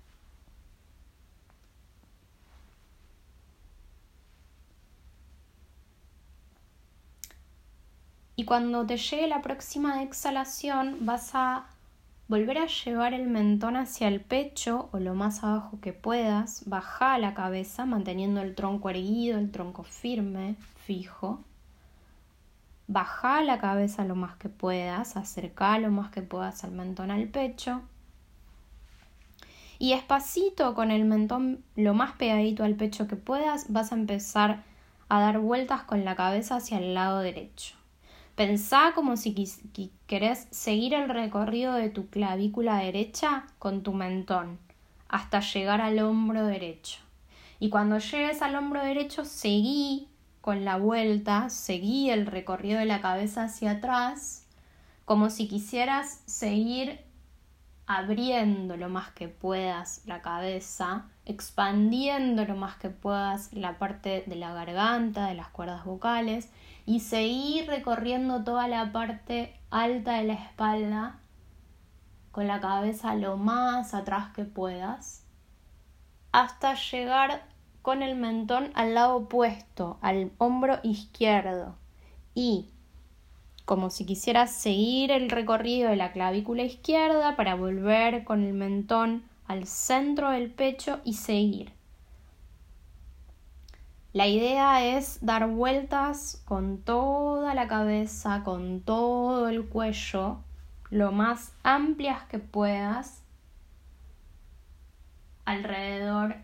Y 8.36 8.46
cuando 8.46 8.86
te 8.86 8.98
llegue 8.98 9.28
la 9.28 9.42
próxima 9.42 10.04
exhalación 10.04 11.08
vas 11.08 11.32
a 11.34 11.66
Volver 12.30 12.60
a 12.60 12.68
llevar 12.68 13.16
el 13.16 13.28
mentón 13.28 13.76
hacia 13.76 14.08
el 14.08 14.22
pecho 14.22 14.88
o 14.92 15.00
lo 15.00 15.16
más 15.16 15.44
abajo 15.44 15.80
que 15.82 15.94
puedas. 15.94 16.62
Baja 16.70 17.18
la 17.18 17.34
cabeza 17.34 17.88
manteniendo 17.88 18.42
el 18.42 18.54
tronco 18.54 18.92
erguido, 18.92 19.40
el 19.40 19.50
tronco 19.50 19.82
firme, 19.82 20.56
fijo. 20.86 21.44
Baja 22.86 23.42
la 23.42 23.58
cabeza 23.58 24.06
lo 24.06 24.14
más 24.14 24.36
que 24.38 24.48
puedas, 24.48 25.18
acerca 25.18 25.80
lo 25.80 25.90
más 25.90 26.12
que 26.12 26.22
puedas 26.22 26.64
al 26.64 26.74
mentón 26.74 27.10
al 27.10 27.30
pecho. 27.30 27.82
Y 29.80 29.94
despacito 29.96 30.76
con 30.76 30.92
el 30.92 31.06
mentón 31.06 31.64
lo 31.76 31.96
más 31.96 32.12
pegadito 32.12 32.64
al 32.64 32.76
pecho 32.76 33.08
que 33.08 33.16
puedas, 33.16 33.74
vas 33.74 33.92
a 33.92 33.96
empezar 33.96 34.62
a 35.08 35.20
dar 35.20 35.40
vueltas 35.40 35.82
con 35.82 36.06
la 36.06 36.16
cabeza 36.16 36.58
hacia 36.58 36.78
el 36.78 36.94
lado 36.94 37.22
derecho. 37.22 37.79
Pensá 38.40 38.94
como 38.96 39.18
si 39.18 39.36
querés 40.08 40.48
seguir 40.50 40.94
el 40.94 41.10
recorrido 41.10 41.74
de 41.74 41.90
tu 41.90 42.08
clavícula 42.08 42.78
derecha 42.78 43.44
con 43.60 43.84
tu 43.84 43.92
mentón 43.92 44.60
hasta 45.10 45.42
llegar 45.42 45.82
al 45.82 46.00
hombro 46.00 46.46
derecho. 46.46 47.02
Y 47.60 47.68
cuando 47.68 47.98
llegues 47.98 48.42
al 48.42 48.56
hombro 48.56 48.82
derecho, 48.82 49.26
seguí 49.26 50.08
con 50.40 50.64
la 50.64 50.78
vuelta, 50.78 51.50
seguí 51.50 52.12
el 52.12 52.28
recorrido 52.28 52.80
de 52.80 52.86
la 52.86 53.02
cabeza 53.02 53.44
hacia 53.44 53.72
atrás, 53.72 54.48
como 55.04 55.30
si 55.30 55.50
quisieras 55.50 56.22
seguir 56.26 57.02
abriendo 57.88 58.78
lo 58.78 58.88
más 58.88 59.12
que 59.12 59.28
puedas 59.28 60.02
la 60.06 60.22
cabeza, 60.22 61.08
expandiendo 61.26 62.46
lo 62.46 62.56
más 62.56 62.78
que 62.78 62.90
puedas 62.90 63.52
la 63.52 63.78
parte 63.78 64.24
de 64.28 64.36
la 64.38 64.54
garganta, 64.54 65.28
de 65.28 65.34
las 65.34 65.50
cuerdas 65.50 65.84
vocales 65.84 66.48
y 66.90 67.02
seguir 67.02 67.68
recorriendo 67.68 68.44
toda 68.44 68.68
la 68.68 68.92
parte 68.92 69.54
alta 69.70 70.14
de 70.14 70.24
la 70.24 70.34
espalda 70.34 71.20
con 72.32 72.48
la 72.48 72.60
cabeza 72.60 73.14
lo 73.14 73.38
más 73.38 73.94
atrás 73.94 74.34
que 74.34 74.44
puedas 74.44 75.24
hasta 76.32 76.74
llegar 76.74 77.44
con 77.84 78.02
el 78.02 78.16
mentón 78.16 78.72
al 78.74 78.96
lado 78.96 79.18
opuesto, 79.18 80.00
al 80.02 80.32
hombro 80.40 80.80
izquierdo 80.82 81.76
y 82.34 82.72
como 83.66 83.92
si 83.92 84.08
quisieras 84.08 84.52
seguir 84.52 85.12
el 85.12 85.30
recorrido 85.30 85.92
de 85.92 85.96
la 85.96 86.12
clavícula 86.12 86.64
izquierda 86.64 87.36
para 87.36 87.54
volver 87.54 88.24
con 88.24 88.44
el 88.44 88.56
mentón 88.56 89.26
al 89.46 89.68
centro 89.68 90.32
del 90.32 90.50
pecho 90.50 91.02
y 91.04 91.14
seguir. 91.14 91.79
La 94.20 94.28
idea 94.28 94.86
es 94.86 95.26
dar 95.26 95.48
vueltas 95.48 96.44
con 96.44 96.80
toda 96.80 97.54
la 97.54 97.70
cabeza, 97.70 98.44
con 98.44 98.82
todo 98.82 99.48
el 99.48 99.66
cuello, 99.66 100.40
lo 100.90 101.14
más 101.14 101.54
amplias 101.64 102.24
que 102.24 102.38
puedas 102.38 103.24
alrededor 105.46 106.36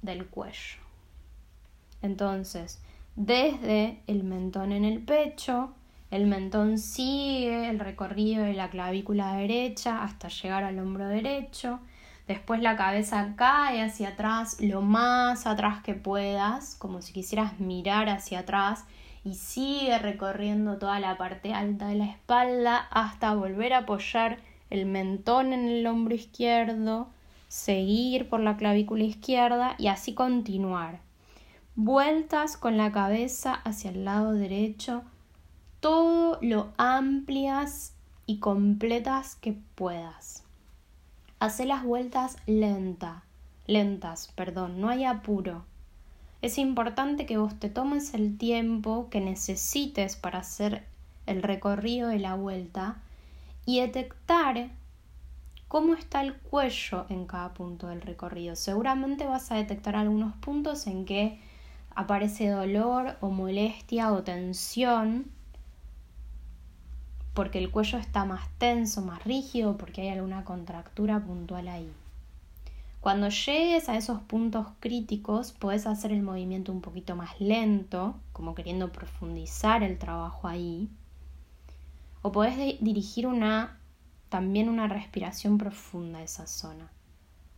del 0.00 0.26
cuello. 0.26 0.80
Entonces, 2.02 2.82
desde 3.14 4.00
el 4.08 4.24
mentón 4.24 4.72
en 4.72 4.84
el 4.84 5.04
pecho, 5.04 5.72
el 6.10 6.26
mentón 6.26 6.78
sigue 6.78 7.70
el 7.70 7.78
recorrido 7.78 8.42
de 8.42 8.54
la 8.54 8.70
clavícula 8.70 9.36
derecha 9.36 10.02
hasta 10.02 10.26
llegar 10.26 10.64
al 10.64 10.80
hombro 10.80 11.06
derecho. 11.06 11.78
Después 12.32 12.62
la 12.62 12.76
cabeza 12.76 13.34
cae 13.36 13.82
hacia 13.82 14.08
atrás 14.08 14.56
lo 14.58 14.80
más 14.80 15.46
atrás 15.46 15.82
que 15.82 15.92
puedas, 15.92 16.76
como 16.76 17.02
si 17.02 17.12
quisieras 17.12 17.60
mirar 17.60 18.08
hacia 18.08 18.38
atrás 18.38 18.86
y 19.22 19.34
sigue 19.34 19.98
recorriendo 19.98 20.78
toda 20.78 20.98
la 20.98 21.18
parte 21.18 21.52
alta 21.52 21.88
de 21.88 21.96
la 21.96 22.06
espalda 22.06 22.88
hasta 22.90 23.34
volver 23.34 23.74
a 23.74 23.80
apoyar 23.80 24.38
el 24.70 24.86
mentón 24.86 25.52
en 25.52 25.68
el 25.68 25.86
hombro 25.86 26.14
izquierdo, 26.14 27.10
seguir 27.48 28.30
por 28.30 28.40
la 28.40 28.56
clavícula 28.56 29.04
izquierda 29.04 29.74
y 29.76 29.88
así 29.88 30.14
continuar 30.14 31.00
vueltas 31.74 32.56
con 32.56 32.78
la 32.78 32.92
cabeza 32.92 33.52
hacia 33.52 33.90
el 33.90 34.06
lado 34.06 34.32
derecho, 34.32 35.02
todo 35.80 36.38
lo 36.40 36.72
amplias 36.78 37.92
y 38.24 38.38
completas 38.38 39.36
que 39.36 39.52
puedas. 39.74 40.41
Hace 41.42 41.66
las 41.66 41.82
vueltas 41.82 42.36
lenta, 42.46 43.24
lentas, 43.66 44.30
perdón, 44.36 44.80
no 44.80 44.90
hay 44.90 45.04
apuro. 45.04 45.64
Es 46.40 46.56
importante 46.56 47.26
que 47.26 47.36
vos 47.36 47.58
te 47.58 47.68
tomes 47.68 48.14
el 48.14 48.38
tiempo 48.38 49.08
que 49.10 49.20
necesites 49.20 50.14
para 50.14 50.38
hacer 50.38 50.84
el 51.26 51.42
recorrido 51.42 52.10
de 52.10 52.20
la 52.20 52.36
vuelta 52.36 52.98
y 53.66 53.80
detectar 53.80 54.68
cómo 55.66 55.94
está 55.94 56.20
el 56.20 56.34
cuello 56.34 57.06
en 57.08 57.26
cada 57.26 57.52
punto 57.54 57.88
del 57.88 58.02
recorrido. 58.02 58.54
Seguramente 58.54 59.26
vas 59.26 59.50
a 59.50 59.56
detectar 59.56 59.96
algunos 59.96 60.36
puntos 60.36 60.86
en 60.86 61.04
que 61.04 61.40
aparece 61.92 62.50
dolor 62.50 63.16
o 63.20 63.30
molestia 63.30 64.12
o 64.12 64.22
tensión 64.22 65.24
porque 67.34 67.58
el 67.58 67.70
cuello 67.70 67.98
está 67.98 68.24
más 68.24 68.48
tenso, 68.58 69.02
más 69.02 69.24
rígido, 69.24 69.76
porque 69.76 70.02
hay 70.02 70.08
alguna 70.08 70.44
contractura 70.44 71.20
puntual 71.20 71.68
ahí. 71.68 71.90
Cuando 73.00 73.30
llegues 73.30 73.88
a 73.88 73.96
esos 73.96 74.20
puntos 74.20 74.68
críticos, 74.78 75.52
puedes 75.52 75.86
hacer 75.86 76.12
el 76.12 76.22
movimiento 76.22 76.70
un 76.70 76.80
poquito 76.80 77.16
más 77.16 77.40
lento, 77.40 78.14
como 78.32 78.54
queriendo 78.54 78.92
profundizar 78.92 79.82
el 79.82 79.98
trabajo 79.98 80.46
ahí. 80.46 80.88
O 82.22 82.30
podés 82.30 82.56
dirigir 82.80 83.26
una, 83.26 83.80
también 84.28 84.68
una 84.68 84.86
respiración 84.86 85.58
profunda 85.58 86.20
a 86.20 86.22
esa 86.22 86.46
zona. 86.46 86.92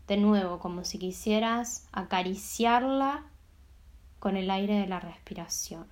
De 0.09 0.17
nuevo, 0.17 0.61
como 0.61 0.85
si 0.85 0.99
quisieras 0.99 1.89
acariciarla 1.93 3.25
con 4.21 4.39
el 4.39 4.51
aire 4.51 4.79
de 4.79 4.87
la 4.87 5.01
respiración. 5.01 5.87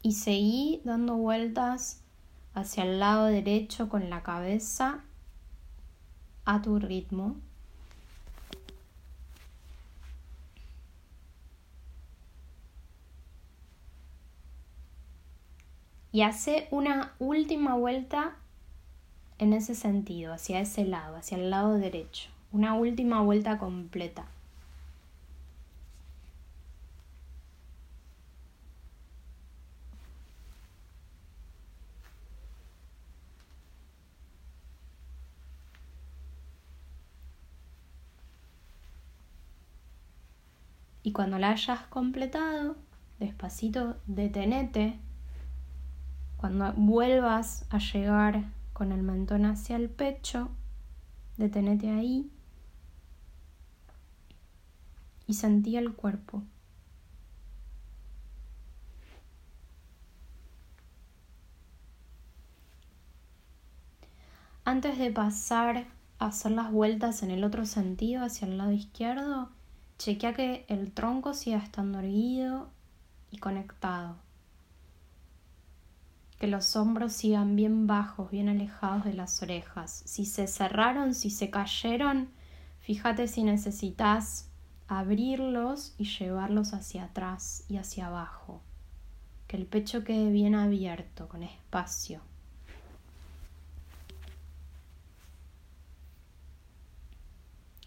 Y 0.00 0.12
seguí 0.12 0.80
dando 0.84 1.16
vueltas 1.16 2.04
hacia 2.60 2.84
el 2.84 2.98
lado 2.98 3.26
derecho 3.26 3.88
con 3.88 4.10
la 4.10 4.22
cabeza 4.22 5.00
a 6.44 6.62
tu 6.62 6.78
ritmo. 6.78 7.36
Y 16.10 16.22
hace 16.22 16.68
una 16.70 17.12
última 17.18 17.74
vuelta 17.74 18.36
en 19.38 19.52
ese 19.52 19.74
sentido, 19.74 20.32
hacia 20.32 20.60
ese 20.60 20.84
lado, 20.84 21.16
hacia 21.16 21.36
el 21.36 21.50
lado 21.50 21.74
derecho. 21.74 22.30
Una 22.50 22.74
última 22.74 23.20
vuelta 23.20 23.58
completa. 23.58 24.26
Y 41.08 41.12
cuando 41.12 41.38
la 41.38 41.52
hayas 41.52 41.86
completado, 41.86 42.76
despacito 43.18 43.96
detenete. 44.06 45.00
Cuando 46.36 46.70
vuelvas 46.74 47.64
a 47.70 47.78
llegar 47.78 48.44
con 48.74 48.92
el 48.92 49.02
mentón 49.02 49.46
hacia 49.46 49.76
el 49.76 49.88
pecho, 49.88 50.50
detenete 51.38 51.88
ahí 51.88 52.30
y 55.26 55.32
sentí 55.32 55.78
el 55.78 55.94
cuerpo. 55.94 56.42
Antes 64.62 64.98
de 64.98 65.10
pasar 65.10 65.86
a 66.18 66.26
hacer 66.26 66.52
las 66.52 66.70
vueltas 66.70 67.22
en 67.22 67.30
el 67.30 67.44
otro 67.44 67.64
sentido 67.64 68.22
hacia 68.22 68.46
el 68.46 68.58
lado 68.58 68.72
izquierdo, 68.72 69.48
Chequea 69.98 70.32
que 70.32 70.64
el 70.68 70.92
tronco 70.92 71.34
siga 71.34 71.58
estando 71.58 71.98
erguido 71.98 72.70
y 73.32 73.38
conectado. 73.38 74.16
Que 76.38 76.46
los 76.46 76.76
hombros 76.76 77.12
sigan 77.14 77.56
bien 77.56 77.88
bajos, 77.88 78.30
bien 78.30 78.48
alejados 78.48 79.04
de 79.04 79.14
las 79.14 79.42
orejas. 79.42 80.04
Si 80.06 80.24
se 80.24 80.46
cerraron, 80.46 81.14
si 81.14 81.30
se 81.30 81.50
cayeron, 81.50 82.30
fíjate 82.80 83.26
si 83.26 83.42
necesitas 83.42 84.48
abrirlos 84.86 85.94
y 85.98 86.04
llevarlos 86.04 86.74
hacia 86.74 87.04
atrás 87.04 87.64
y 87.68 87.76
hacia 87.78 88.06
abajo. 88.06 88.62
Que 89.48 89.56
el 89.56 89.66
pecho 89.66 90.04
quede 90.04 90.30
bien 90.30 90.54
abierto, 90.54 91.28
con 91.28 91.42
espacio. 91.42 92.20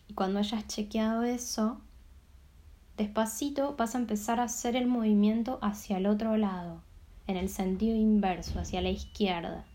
Y 0.09 0.13
cuando 0.13 0.39
hayas 0.39 0.67
chequeado 0.67 1.23
eso, 1.23 1.79
Despacito 3.01 3.75
vas 3.75 3.95
a 3.95 3.97
empezar 3.97 4.39
a 4.39 4.43
hacer 4.43 4.75
el 4.75 4.85
movimiento 4.85 5.57
hacia 5.63 5.97
el 5.97 6.05
otro 6.05 6.37
lado, 6.37 6.83
en 7.25 7.35
el 7.35 7.49
sentido 7.49 7.95
inverso, 7.95 8.59
hacia 8.59 8.79
la 8.79 8.91
izquierda. 8.91 9.65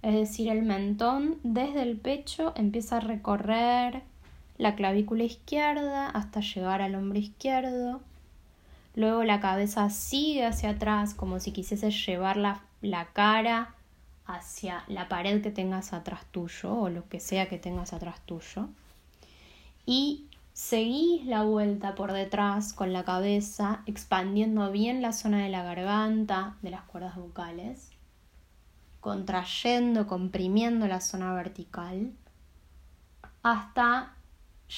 Es 0.00 0.14
decir, 0.14 0.48
el 0.48 0.62
mentón 0.62 1.40
desde 1.42 1.82
el 1.82 1.96
pecho 1.96 2.52
empieza 2.54 2.98
a 2.98 3.00
recorrer 3.00 4.04
la 4.58 4.76
clavícula 4.76 5.24
izquierda 5.24 6.08
hasta 6.08 6.38
llegar 6.38 6.82
al 6.82 6.94
hombro 6.94 7.18
izquierdo. 7.18 8.00
Luego 8.94 9.24
la 9.24 9.40
cabeza 9.40 9.90
sigue 9.90 10.46
hacia 10.46 10.70
atrás 10.70 11.14
como 11.14 11.40
si 11.40 11.50
quisiese 11.50 11.90
llevar 11.90 12.36
la, 12.36 12.60
la 12.80 13.06
cara 13.06 13.74
hacia 14.24 14.84
la 14.86 15.08
pared 15.08 15.42
que 15.42 15.50
tengas 15.50 15.92
atrás 15.92 16.20
tuyo 16.30 16.76
o 16.78 16.90
lo 16.90 17.08
que 17.08 17.18
sea 17.18 17.48
que 17.48 17.58
tengas 17.58 17.92
atrás 17.92 18.20
tuyo. 18.24 18.68
Y 19.84 20.26
Seguís 20.54 21.26
la 21.26 21.42
vuelta 21.42 21.96
por 21.96 22.12
detrás 22.12 22.72
con 22.72 22.92
la 22.92 23.02
cabeza, 23.02 23.82
expandiendo 23.86 24.70
bien 24.70 25.02
la 25.02 25.12
zona 25.12 25.42
de 25.42 25.48
la 25.48 25.64
garganta, 25.64 26.54
de 26.62 26.70
las 26.70 26.82
cuerdas 26.82 27.16
vocales, 27.16 27.90
contrayendo, 29.00 30.06
comprimiendo 30.06 30.86
la 30.86 31.00
zona 31.00 31.34
vertical, 31.34 32.12
hasta 33.42 34.14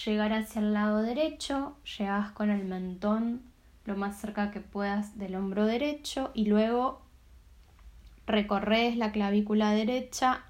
llegar 0.06 0.32
hacia 0.32 0.62
el 0.62 0.72
lado 0.72 1.02
derecho, 1.02 1.76
llegas 1.98 2.30
con 2.30 2.48
el 2.48 2.64
mentón 2.64 3.42
lo 3.84 3.96
más 3.96 4.18
cerca 4.18 4.50
que 4.52 4.62
puedas 4.62 5.18
del 5.18 5.34
hombro 5.34 5.66
derecho 5.66 6.30
y 6.32 6.46
luego 6.46 7.02
recorres 8.26 8.96
la 8.96 9.12
clavícula 9.12 9.72
derecha 9.72 10.42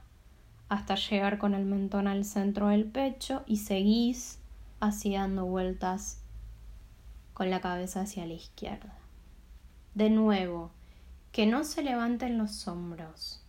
hasta 0.69 0.95
llegar 0.95 1.39
con 1.39 1.53
el 1.53 1.65
mentón 1.65 2.07
al 2.07 2.25
centro 2.25 2.69
del 2.69 2.85
pecho 2.85 3.43
y 3.45 3.57
seguís 3.57 4.36
así 4.81 5.15
dando 5.15 5.45
vueltas 5.45 6.23
con 7.35 7.51
la 7.51 7.61
cabeza 7.61 8.03
hacia 8.03 8.27
la 8.27 8.35
izquierda. 8.35 8.97
De 9.95 10.11
nuevo, 10.11 10.71
que 11.33 11.47
no 11.47 11.65
se 11.65 11.83
levanten 11.83 12.39
los 12.39 12.67
hombros. 12.67 13.43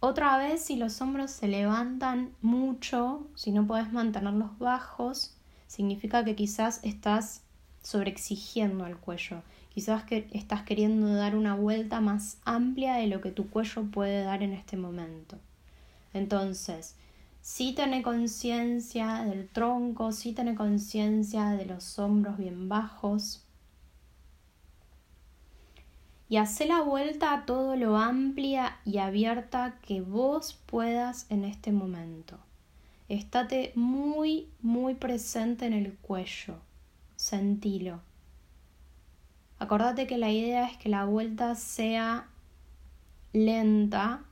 Otra 0.00 0.36
vez, 0.36 0.62
si 0.62 0.76
los 0.76 1.00
hombros 1.00 1.30
se 1.30 1.48
levantan 1.48 2.34
mucho, 2.42 3.26
si 3.34 3.52
no 3.52 3.66
puedes 3.66 3.90
mantenerlos 3.90 4.58
bajos, 4.58 5.34
significa 5.66 6.24
que 6.24 6.36
quizás 6.36 6.80
estás 6.82 7.42
sobreexigiendo 7.82 8.84
al 8.84 8.98
cuello. 8.98 9.42
Quizás 9.70 10.04
que 10.04 10.28
estás 10.32 10.62
queriendo 10.62 11.14
dar 11.14 11.34
una 11.34 11.54
vuelta 11.54 12.02
más 12.02 12.36
amplia 12.44 12.96
de 12.96 13.06
lo 13.06 13.22
que 13.22 13.30
tu 13.30 13.48
cuello 13.48 13.84
puede 13.84 14.22
dar 14.24 14.42
en 14.42 14.52
este 14.52 14.76
momento. 14.76 15.38
Entonces, 16.12 16.96
sí 17.44 17.74
tener 17.74 18.02
conciencia 18.02 19.22
del 19.24 19.50
tronco, 19.50 20.12
sí 20.12 20.32
tener 20.32 20.54
conciencia 20.54 21.50
de 21.50 21.66
los 21.66 21.98
hombros 21.98 22.38
bien 22.38 22.70
bajos. 22.70 23.44
Y 26.30 26.38
hace 26.38 26.64
la 26.64 26.80
vuelta 26.80 27.34
a 27.34 27.44
todo 27.44 27.76
lo 27.76 27.98
amplia 27.98 28.78
y 28.86 28.96
abierta 28.96 29.78
que 29.82 30.00
vos 30.00 30.58
puedas 30.64 31.26
en 31.28 31.44
este 31.44 31.70
momento. 31.70 32.38
Estate 33.10 33.72
muy, 33.74 34.48
muy 34.62 34.94
presente 34.94 35.66
en 35.66 35.74
el 35.74 35.92
cuello. 35.98 36.54
Sentilo. 37.16 38.00
Acordate 39.58 40.06
que 40.06 40.16
la 40.16 40.30
idea 40.30 40.66
es 40.66 40.78
que 40.78 40.88
la 40.88 41.04
vuelta 41.04 41.54
sea 41.56 42.26
lenta 43.34 44.24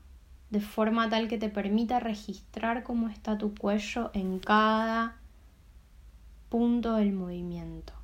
de 0.52 0.60
forma 0.60 1.08
tal 1.08 1.28
que 1.28 1.38
te 1.38 1.48
permita 1.48 1.98
registrar 1.98 2.82
cómo 2.82 3.08
está 3.08 3.38
tu 3.38 3.54
cuello 3.54 4.10
en 4.12 4.38
cada 4.38 5.16
punto 6.50 6.96
del 6.96 7.14
movimiento. 7.14 7.94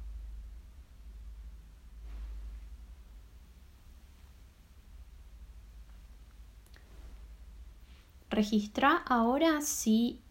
Registra 8.30 9.02
ahora 9.06 9.60
si 9.60 10.22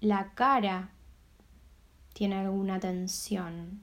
la 0.00 0.34
cara 0.34 0.90
tiene 2.12 2.40
alguna 2.40 2.78
tensión. 2.78 3.80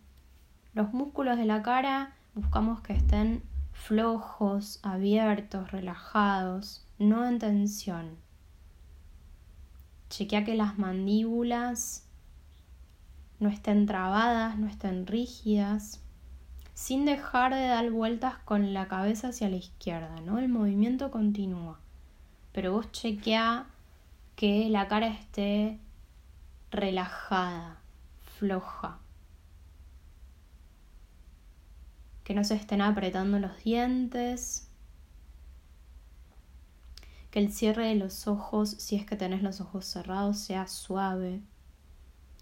Los 0.75 0.93
músculos 0.93 1.35
de 1.39 1.45
la 1.45 1.63
cara 1.63 2.15
buscamos 2.35 2.81
que 2.81 2.93
estén 2.93 3.41
flojos, 3.85 4.79
abiertos, 4.81 5.71
relajados, 5.71 6.87
no 6.99 7.27
en 7.27 7.37
tensión. 7.37 8.15
Chequea 10.09 10.45
que 10.45 10.55
las 10.55 10.79
mandíbulas 10.79 12.07
no 13.39 13.49
estén 13.49 13.85
trabadas, 13.85 14.57
no 14.57 14.67
estén 14.67 15.05
rígidas, 15.05 16.01
sin 16.73 17.03
dejar 17.03 17.53
de 17.53 17.67
dar 17.67 17.91
vueltas 17.91 18.37
con 18.45 18.73
la 18.73 18.87
cabeza 18.87 19.29
hacia 19.29 19.49
la 19.49 19.57
izquierda, 19.57 20.21
¿no? 20.21 20.39
El 20.39 20.47
movimiento 20.47 21.11
continúa. 21.11 21.77
Pero 22.53 22.71
vos 22.71 22.89
chequea 22.93 23.65
que 24.37 24.69
la 24.69 24.87
cara 24.87 25.07
esté 25.07 25.77
relajada, 26.71 27.81
floja. 28.37 29.02
Que 32.23 32.33
no 32.33 32.43
se 32.43 32.55
estén 32.55 32.81
apretando 32.81 33.39
los 33.39 33.63
dientes, 33.63 34.69
que 37.31 37.39
el 37.39 37.51
cierre 37.51 37.87
de 37.87 37.95
los 37.95 38.27
ojos, 38.27 38.69
si 38.69 38.95
es 38.95 39.05
que 39.05 39.15
tenés 39.15 39.41
los 39.41 39.59
ojos 39.59 39.85
cerrados, 39.85 40.37
sea 40.37 40.67
suave, 40.67 41.41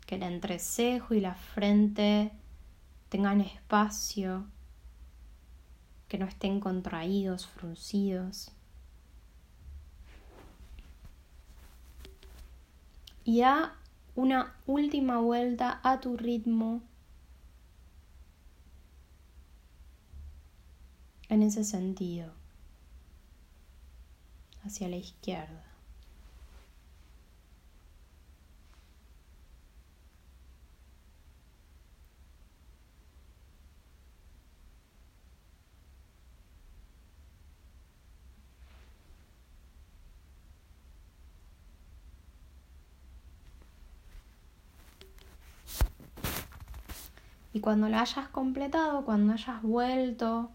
que 0.06 0.16
el 0.16 0.24
entrecejo 0.24 1.14
y 1.14 1.22
la 1.22 1.36
frente 1.36 2.32
tengan 3.10 3.42
espacio, 3.42 4.46
que 6.08 6.18
no 6.18 6.26
estén 6.26 6.60
contraídos, 6.60 7.48
fruncidos. 7.48 8.52
Y 13.24 13.40
da 13.40 13.76
una 14.16 14.56
última 14.66 15.20
vuelta 15.20 15.80
a 15.84 16.02
tu 16.02 16.18
ritmo 16.18 16.82
en 21.32 21.44
ese 21.44 21.64
sentido, 21.64 22.30
hacia 24.66 24.90
la 24.90 24.98
izquierda. 24.98 25.64
Y 47.54 47.62
cuando 47.62 47.88
lo 47.88 47.98
hayas 47.98 48.28
completado, 48.28 49.06
cuando 49.06 49.32
hayas 49.32 49.62
vuelto 49.62 50.52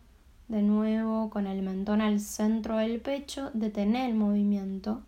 de 0.48 0.62
nuevo 0.62 1.30
con 1.30 1.46
el 1.46 1.62
mentón 1.62 2.00
al 2.00 2.20
centro 2.20 2.76
del 2.76 3.00
pecho, 3.00 3.50
detener 3.54 4.10
el 4.10 4.16
movimiento 4.16 5.02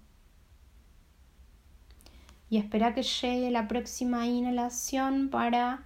y 2.51 2.57
espera 2.57 2.95
que 2.95 3.03
llegue 3.03 3.51
la 3.51 3.69
próxima 3.69 4.27
inhalación 4.27 5.29
para 5.29 5.85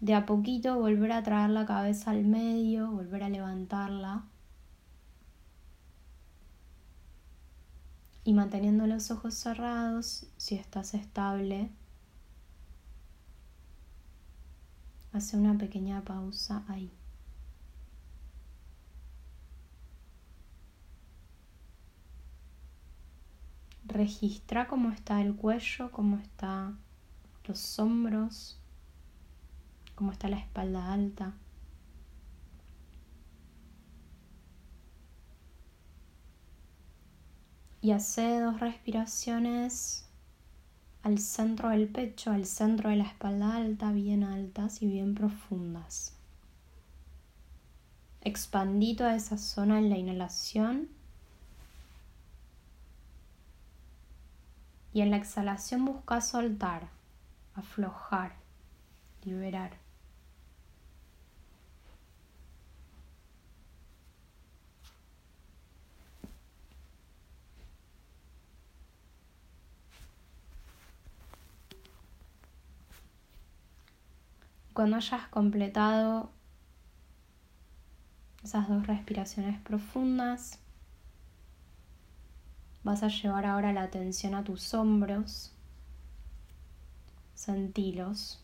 de 0.00 0.14
a 0.14 0.26
poquito 0.26 0.78
volver 0.78 1.12
a 1.12 1.22
traer 1.22 1.50
la 1.50 1.66
cabeza 1.66 2.10
al 2.10 2.24
medio, 2.24 2.90
volver 2.90 3.22
a 3.22 3.28
levantarla 3.28 4.24
y 8.24 8.34
manteniendo 8.34 8.86
los 8.86 9.10
ojos 9.10 9.34
cerrados 9.34 10.26
si 10.36 10.54
estás 10.54 10.94
estable. 10.94 11.70
Hace 15.12 15.36
una 15.36 15.58
pequeña 15.58 16.02
pausa 16.02 16.62
ahí. 16.68 16.92
Registra 23.90 24.68
cómo 24.68 24.90
está 24.92 25.20
el 25.20 25.34
cuello, 25.34 25.90
cómo 25.90 26.18
están 26.18 26.78
los 27.44 27.78
hombros, 27.80 28.60
cómo 29.96 30.12
está 30.12 30.28
la 30.28 30.38
espalda 30.38 30.92
alta. 30.92 31.34
Y 37.82 37.90
hace 37.90 38.38
dos 38.38 38.60
respiraciones 38.60 40.08
al 41.02 41.18
centro 41.18 41.70
del 41.70 41.88
pecho, 41.88 42.30
al 42.30 42.46
centro 42.46 42.90
de 42.90 42.96
la 42.96 43.04
espalda 43.04 43.56
alta, 43.56 43.90
bien 43.90 44.22
altas 44.22 44.82
y 44.82 44.86
bien 44.86 45.16
profundas. 45.16 46.16
Expandí 48.20 48.94
toda 48.94 49.16
esa 49.16 49.36
zona 49.36 49.80
en 49.80 49.90
la 49.90 49.98
inhalación 49.98 50.99
Y 54.92 55.02
en 55.02 55.10
la 55.10 55.16
exhalación 55.16 55.84
busca 55.84 56.20
soltar, 56.20 56.88
aflojar, 57.54 58.32
liberar. 59.24 59.72
Cuando 74.72 74.96
hayas 74.96 75.28
completado 75.28 76.30
esas 78.42 78.68
dos 78.68 78.86
respiraciones 78.86 79.60
profundas, 79.60 80.58
Vas 82.82 83.02
a 83.02 83.08
llevar 83.08 83.46
ahora 83.46 83.72
la 83.72 83.82
atención 83.82 84.34
a 84.34 84.44
tus 84.44 84.74
hombros. 84.74 85.52
Sentilos. 87.34 88.42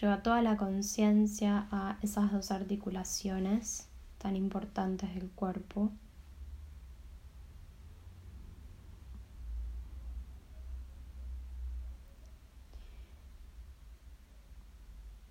Lleva 0.00 0.22
toda 0.22 0.42
la 0.42 0.56
conciencia 0.56 1.68
a 1.70 1.98
esas 2.02 2.32
dos 2.32 2.50
articulaciones 2.50 3.88
tan 4.18 4.36
importantes 4.36 5.14
del 5.14 5.30
cuerpo. 5.30 5.92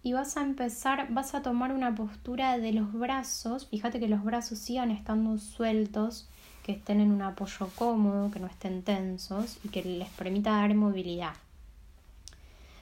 y 0.04 0.12
vas 0.12 0.36
a 0.36 0.42
empezar, 0.42 1.08
vas 1.14 1.34
a 1.34 1.42
tomar 1.42 1.72
una 1.72 1.96
postura 1.96 2.58
de 2.58 2.74
los 2.74 2.92
brazos, 2.92 3.68
fíjate 3.70 4.02
que 4.02 4.10
los 4.10 4.24
brazos 4.24 4.60
sigan 4.60 4.92
estando 4.92 5.38
sueltos, 5.38 6.30
que 6.64 6.72
estén 6.72 7.02
en 7.02 7.12
un 7.12 7.22
apoyo 7.22 7.70
cómodo, 7.76 8.32
que 8.32 8.40
no 8.40 8.48
estén 8.48 8.84
tensos 8.84 9.58
y 9.64 9.70
que 9.70 9.84
les 9.84 10.10
permita 10.10 10.52
dar 10.52 10.74
movilidad. 10.74 11.34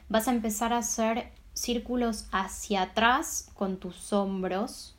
Vas 0.07 0.27
a 0.27 0.31
empezar 0.31 0.71
a 0.71 0.77
hacer 0.77 1.31
círculos 1.53 2.27
hacia 2.31 2.83
atrás 2.83 3.49
con 3.55 3.77
tus 3.77 4.13
hombros, 4.13 4.95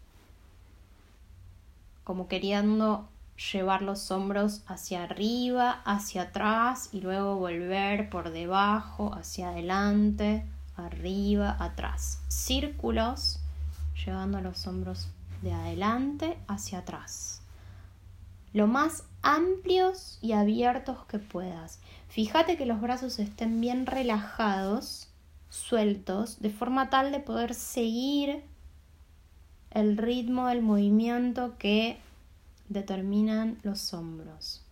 como 2.04 2.26
queriendo 2.28 3.08
llevar 3.52 3.82
los 3.82 4.10
hombros 4.10 4.62
hacia 4.66 5.04
arriba, 5.04 5.82
hacia 5.84 6.22
atrás 6.22 6.90
y 6.92 7.00
luego 7.00 7.36
volver 7.36 8.10
por 8.10 8.30
debajo, 8.30 9.14
hacia 9.14 9.50
adelante, 9.50 10.44
arriba, 10.76 11.56
atrás. 11.60 12.20
Círculos 12.28 13.38
llevando 14.04 14.40
los 14.40 14.66
hombros 14.66 15.08
de 15.42 15.52
adelante 15.52 16.38
hacia 16.48 16.78
atrás. 16.78 17.41
Lo 18.52 18.66
más 18.66 19.04
amplios 19.22 20.18
y 20.20 20.32
abiertos 20.32 21.04
que 21.06 21.18
puedas. 21.18 21.80
Fíjate 22.08 22.56
que 22.56 22.66
los 22.66 22.80
brazos 22.80 23.18
estén 23.18 23.60
bien 23.60 23.86
relajados, 23.86 25.08
sueltos, 25.48 26.40
de 26.40 26.50
forma 26.50 26.90
tal 26.90 27.12
de 27.12 27.20
poder 27.20 27.54
seguir 27.54 28.42
el 29.70 29.96
ritmo 29.96 30.48
del 30.48 30.62
movimiento 30.62 31.54
que 31.58 31.98
determinan 32.68 33.58
los 33.62 33.94
hombros. 33.94 34.62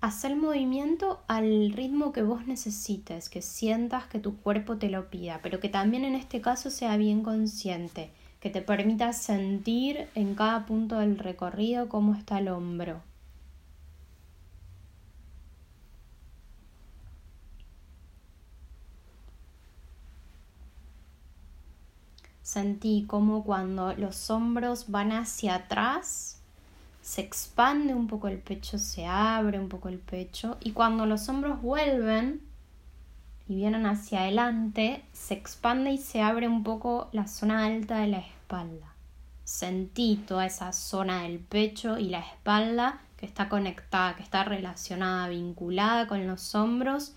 Haz 0.00 0.22
el 0.24 0.36
movimiento 0.36 1.20
al 1.26 1.72
ritmo 1.72 2.12
que 2.12 2.22
vos 2.22 2.46
necesites, 2.46 3.28
que 3.28 3.42
sientas 3.42 4.06
que 4.06 4.20
tu 4.20 4.36
cuerpo 4.36 4.76
te 4.76 4.90
lo 4.90 5.10
pida, 5.10 5.40
pero 5.42 5.58
que 5.58 5.68
también 5.68 6.04
en 6.04 6.14
este 6.14 6.40
caso 6.40 6.70
sea 6.70 6.96
bien 6.96 7.24
consciente, 7.24 8.12
que 8.40 8.50
te 8.50 8.62
permita 8.62 9.12
sentir 9.12 10.08
en 10.14 10.34
cada 10.34 10.66
punto 10.66 10.98
del 10.98 11.18
recorrido 11.18 11.88
cómo 11.88 12.14
está 12.14 12.38
el 12.38 12.48
hombro. 12.48 13.02
Sentí 22.42 23.04
como 23.06 23.44
cuando 23.44 23.92
los 23.94 24.30
hombros 24.30 24.90
van 24.90 25.12
hacia 25.12 25.54
atrás, 25.54 26.40
se 27.02 27.20
expande 27.20 27.94
un 27.94 28.06
poco 28.06 28.28
el 28.28 28.38
pecho, 28.38 28.78
se 28.78 29.04
abre 29.04 29.60
un 29.60 29.68
poco 29.68 29.88
el 29.90 29.98
pecho 29.98 30.56
y 30.60 30.72
cuando 30.72 31.04
los 31.04 31.28
hombros 31.28 31.60
vuelven 31.60 32.47
y 33.48 33.56
vienen 33.56 33.86
hacia 33.86 34.20
adelante, 34.20 35.02
se 35.12 35.34
expande 35.34 35.90
y 35.90 35.98
se 35.98 36.20
abre 36.20 36.46
un 36.46 36.62
poco 36.62 37.08
la 37.12 37.26
zona 37.26 37.64
alta 37.64 37.98
de 37.98 38.08
la 38.08 38.18
espalda. 38.18 38.94
Sentí 39.44 40.22
toda 40.28 40.44
esa 40.44 40.72
zona 40.72 41.22
del 41.22 41.38
pecho 41.38 41.98
y 41.98 42.10
la 42.10 42.20
espalda 42.20 43.00
que 43.16 43.24
está 43.24 43.48
conectada, 43.48 44.14
que 44.16 44.22
está 44.22 44.44
relacionada, 44.44 45.28
vinculada 45.28 46.06
con 46.06 46.26
los 46.26 46.54
hombros 46.54 47.14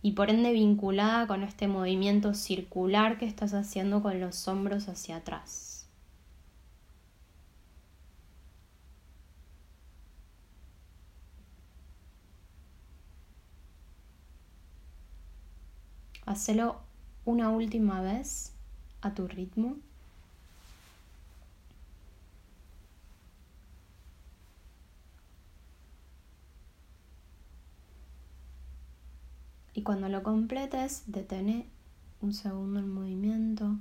y 0.00 0.12
por 0.12 0.30
ende 0.30 0.52
vinculada 0.52 1.26
con 1.26 1.42
este 1.42 1.66
movimiento 1.66 2.34
circular 2.34 3.18
que 3.18 3.26
estás 3.26 3.52
haciendo 3.52 4.02
con 4.02 4.20
los 4.20 4.46
hombros 4.46 4.88
hacia 4.88 5.16
atrás. 5.16 5.73
Hacelo 16.26 16.80
una 17.24 17.50
última 17.50 18.00
vez 18.00 18.52
a 19.02 19.14
tu 19.14 19.28
ritmo. 19.28 19.76
Y 29.74 29.82
cuando 29.82 30.08
lo 30.08 30.22
completes, 30.22 31.02
detene 31.06 31.68
un 32.20 32.32
segundo 32.32 32.78
el 32.78 32.86
movimiento. 32.86 33.76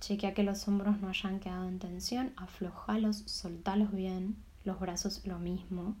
Chequea 0.00 0.34
que 0.34 0.44
los 0.44 0.68
hombros 0.68 1.00
no 1.00 1.08
hayan 1.08 1.40
quedado 1.40 1.66
en 1.66 1.78
tensión, 1.80 2.32
aflojalos, 2.36 3.24
soltalos 3.26 3.92
bien, 3.92 4.36
los 4.64 4.78
brazos 4.78 5.26
lo 5.26 5.38
mismo. 5.38 5.96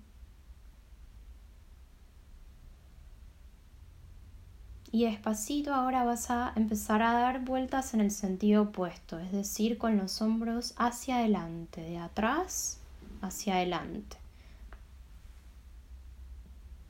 Y 4.92 5.04
despacito 5.04 5.74
ahora 5.74 6.04
vas 6.04 6.30
a 6.30 6.52
empezar 6.56 7.02
a 7.02 7.12
dar 7.12 7.44
vueltas 7.44 7.94
en 7.94 8.00
el 8.00 8.10
sentido 8.10 8.62
opuesto, 8.62 9.18
es 9.18 9.32
decir, 9.32 9.78
con 9.78 9.96
los 9.96 10.22
hombros 10.22 10.74
hacia 10.76 11.18
adelante, 11.18 11.80
de 11.80 11.98
atrás 11.98 12.78
hacia 13.20 13.56
adelante. 13.56 14.16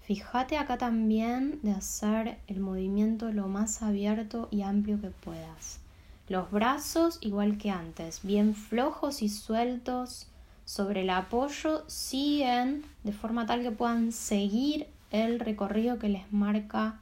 Fíjate 0.02 0.56
acá 0.56 0.78
también 0.78 1.58
de 1.62 1.72
hacer 1.72 2.38
el 2.46 2.60
movimiento 2.60 3.32
lo 3.32 3.48
más 3.48 3.82
abierto 3.82 4.46
y 4.52 4.62
amplio 4.62 5.00
que 5.00 5.10
puedas. 5.10 5.80
Los 6.28 6.50
brazos, 6.50 7.18
igual 7.20 7.58
que 7.58 7.70
antes, 7.70 8.20
bien 8.22 8.54
flojos 8.54 9.22
y 9.22 9.28
sueltos 9.28 10.28
sobre 10.64 11.02
el 11.02 11.10
apoyo, 11.10 11.84
siguen 11.88 12.84
de 13.02 13.12
forma 13.12 13.46
tal 13.46 13.62
que 13.62 13.72
puedan 13.72 14.12
seguir 14.12 14.86
el 15.10 15.40
recorrido 15.40 15.98
que 15.98 16.08
les 16.08 16.32
marca 16.32 17.00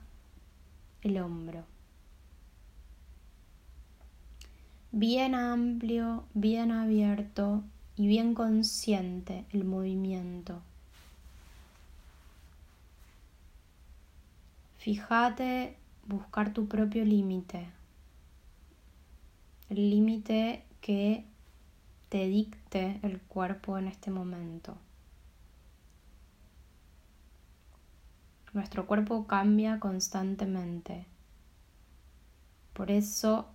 el 1.04 1.18
hombro. 1.18 1.64
Bien 4.90 5.34
amplio, 5.34 6.24
bien 6.34 6.72
abierto 6.72 7.62
y 7.96 8.06
bien 8.06 8.34
consciente 8.34 9.44
el 9.52 9.64
movimiento. 9.64 10.60
Fíjate 14.78 15.76
buscar 16.06 16.52
tu 16.52 16.68
propio 16.68 17.04
límite, 17.04 17.66
el 19.70 19.90
límite 19.90 20.64
que 20.80 21.24
te 22.08 22.28
dicte 22.28 23.00
el 23.02 23.20
cuerpo 23.20 23.78
en 23.78 23.88
este 23.88 24.10
momento. 24.10 24.76
Nuestro 28.54 28.86
cuerpo 28.86 29.26
cambia 29.26 29.80
constantemente. 29.80 31.06
Por 32.72 32.92
eso 32.92 33.48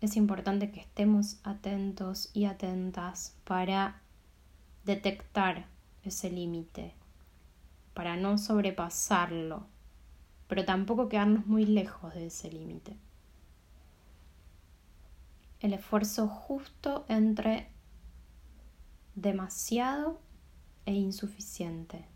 es 0.00 0.16
importante 0.16 0.70
que 0.70 0.80
estemos 0.80 1.40
atentos 1.44 2.30
y 2.32 2.46
atentas 2.46 3.36
para 3.44 4.00
detectar 4.86 5.66
ese 6.04 6.30
límite, 6.30 6.94
para 7.92 8.16
no 8.16 8.38
sobrepasarlo, 8.38 9.66
pero 10.48 10.64
tampoco 10.64 11.10
quedarnos 11.10 11.46
muy 11.46 11.66
lejos 11.66 12.14
de 12.14 12.28
ese 12.28 12.50
límite. 12.50 12.96
El 15.60 15.74
esfuerzo 15.74 16.28
justo 16.28 17.04
entre 17.08 17.68
demasiado 19.14 20.18
e 20.86 20.94
insuficiente. 20.94 22.15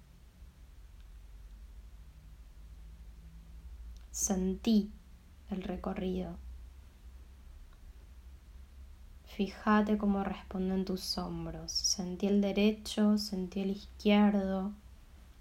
Sentí 4.20 4.90
el 5.48 5.62
recorrido. 5.62 6.36
Fíjate 9.24 9.96
cómo 9.96 10.22
responden 10.22 10.84
tus 10.84 11.16
hombros. 11.16 11.72
Sentí 11.72 12.26
el 12.26 12.42
derecho, 12.42 13.16
sentí 13.16 13.60
el 13.60 13.70
izquierdo. 13.70 14.72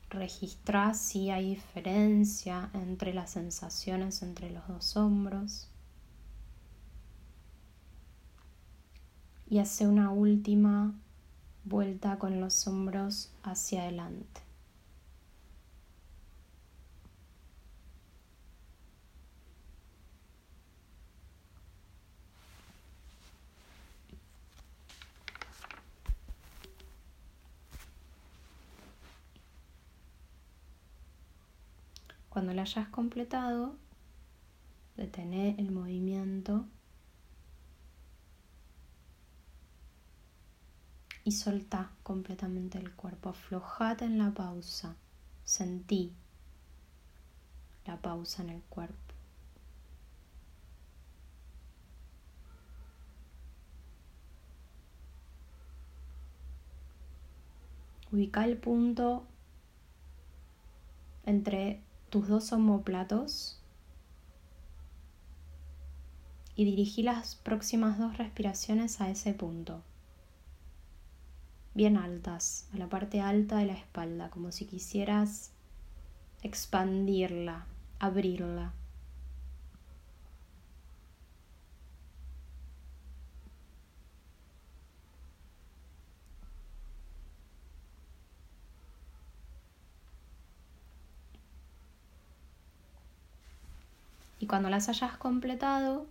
Registra 0.09 0.93
si 0.93 1.29
hay 1.29 1.55
diferencia 1.55 2.69
entre 2.73 3.13
las 3.13 3.31
sensaciones 3.31 4.21
entre 4.21 4.49
los 4.49 4.65
dos 4.69 4.95
hombros. 4.95 5.67
Y 9.49 9.59
hace 9.59 9.87
una 9.87 10.09
última 10.11 10.93
vuelta 11.65 12.17
con 12.17 12.39
los 12.39 12.65
hombros 12.65 13.29
hacia 13.43 13.81
adelante. 13.81 14.48
Cuando 32.39 32.53
la 32.53 32.61
hayas 32.61 32.87
completado, 32.87 33.75
detener 34.95 35.59
el 35.59 35.71
movimiento 35.71 36.65
y 41.25 41.33
soltá 41.33 41.91
completamente 42.01 42.77
el 42.77 42.93
cuerpo. 42.93 43.27
Aflojate 43.27 44.05
en 44.05 44.19
la 44.19 44.31
pausa. 44.31 44.95
Sentí 45.43 46.13
la 47.85 47.97
pausa 47.97 48.41
en 48.43 48.51
el 48.51 48.61
cuerpo. 48.61 48.95
Ubica 58.13 58.45
el 58.45 58.57
punto 58.57 59.27
entre 61.25 61.83
tus 62.09 62.27
dos 62.27 62.51
homóplatos 62.51 63.59
y 66.55 66.65
dirigí 66.65 67.03
las 67.03 67.35
próximas 67.35 67.97
dos 67.97 68.17
respiraciones 68.17 68.99
a 68.99 69.09
ese 69.09 69.33
punto. 69.33 69.81
Bien 71.73 71.95
altas, 71.95 72.67
a 72.73 72.77
la 72.77 72.89
parte 72.89 73.21
alta 73.21 73.57
de 73.57 73.65
la 73.65 73.73
espalda, 73.73 74.29
como 74.29 74.51
si 74.51 74.65
quisieras 74.65 75.51
expandirla, 76.41 77.65
abrirla. 77.99 78.73
Cuando 94.49 94.69
las 94.69 94.89
hayas 94.89 95.15
completado, 95.15 96.07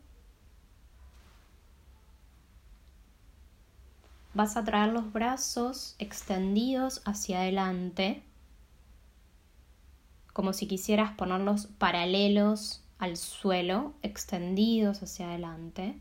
vas 4.32 4.56
a 4.56 4.64
traer 4.64 4.92
los 4.92 5.12
brazos 5.12 5.96
extendidos 5.98 7.02
hacia 7.04 7.40
adelante, 7.40 8.22
como 10.32 10.52
si 10.52 10.68
quisieras 10.68 11.10
ponerlos 11.16 11.66
paralelos 11.66 12.84
al 13.00 13.16
suelo, 13.16 13.94
extendidos 14.02 15.02
hacia 15.02 15.30
adelante. 15.30 15.98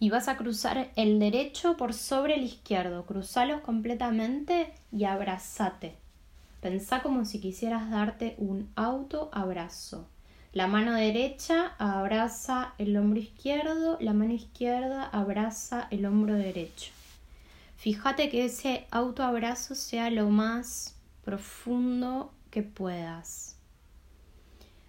Y 0.00 0.08
vas 0.08 0.28
a 0.28 0.38
cruzar 0.38 0.92
el 0.96 1.18
derecho 1.18 1.76
por 1.76 1.92
sobre 1.92 2.36
el 2.36 2.44
izquierdo, 2.44 3.04
cruzalos 3.04 3.60
completamente 3.60 4.72
y 4.90 5.04
abrazate. 5.04 5.98
Pensá 6.62 7.02
como 7.02 7.26
si 7.26 7.38
quisieras 7.38 7.90
darte 7.90 8.34
un 8.38 8.72
auto 8.76 9.28
abrazo. 9.32 10.08
La 10.54 10.68
mano 10.68 10.92
derecha 10.92 11.74
abraza 11.78 12.74
el 12.78 12.96
hombro 12.96 13.18
izquierdo, 13.18 13.98
la 14.00 14.12
mano 14.12 14.34
izquierda 14.34 15.04
abraza 15.04 15.88
el 15.90 16.06
hombro 16.06 16.34
derecho. 16.34 16.92
Fíjate 17.76 18.28
que 18.28 18.44
ese 18.44 18.86
autoabrazo 18.92 19.74
sea 19.74 20.10
lo 20.10 20.30
más 20.30 20.94
profundo 21.24 22.32
que 22.52 22.62
puedas. 22.62 23.56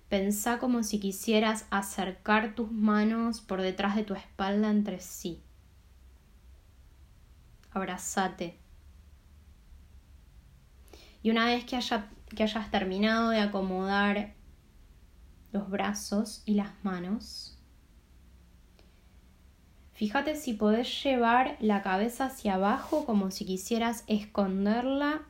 Pensá 0.07 0.59
como 0.59 0.84
si 0.84 0.99
quisieras 0.99 1.66
acercar 1.72 2.53
tus 2.53 2.72
manos 2.72 3.41
por 3.41 3.59
detrás 3.59 3.95
de 3.95 4.03
tu 4.03 4.13
espalda 4.13 4.70
entre 4.70 4.99
sí. 4.99 5.41
Abrazate. 7.72 8.55
Y 11.24 11.32
una 11.32 11.47
vez 11.47 11.66
que, 11.66 11.76
haya, 11.76 12.07
que 12.36 12.43
hayas 12.43 12.70
terminado 12.70 13.32
de 13.32 13.39
acomodar 13.39 14.36
los 15.56 15.70
brazos 15.70 16.43
y 16.45 16.56
las 16.56 16.72
manos. 16.84 17.58
Fíjate 19.93 20.36
si 20.36 20.53
podés 20.53 21.01
llevar 21.01 21.56
la 21.62 21.82
cabeza 21.82 22.26
hacia 22.26 22.56
abajo 22.56 23.06
como 23.06 23.32
si 23.32 23.45
quisieras 23.45 24.03
esconderla 24.08 25.22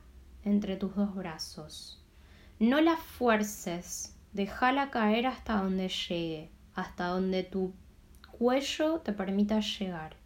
entre 0.44 0.74
tus 0.76 0.96
dos 0.96 1.14
brazos. 1.14 2.02
No 2.58 2.80
la 2.80 2.96
fuerces, 2.96 4.16
déjala 4.32 4.90
caer 4.90 5.28
hasta 5.28 5.62
donde 5.62 5.88
llegue, 5.88 6.50
hasta 6.74 7.06
donde 7.06 7.44
tu 7.44 7.72
cuello 8.32 8.98
te 8.98 9.12
permita 9.12 9.60
llegar. 9.60 10.16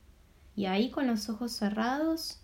Y 0.56 0.64
ahí 0.64 0.90
con 0.90 1.06
los 1.08 1.28
ojos 1.28 1.52
cerrados, 1.52 2.40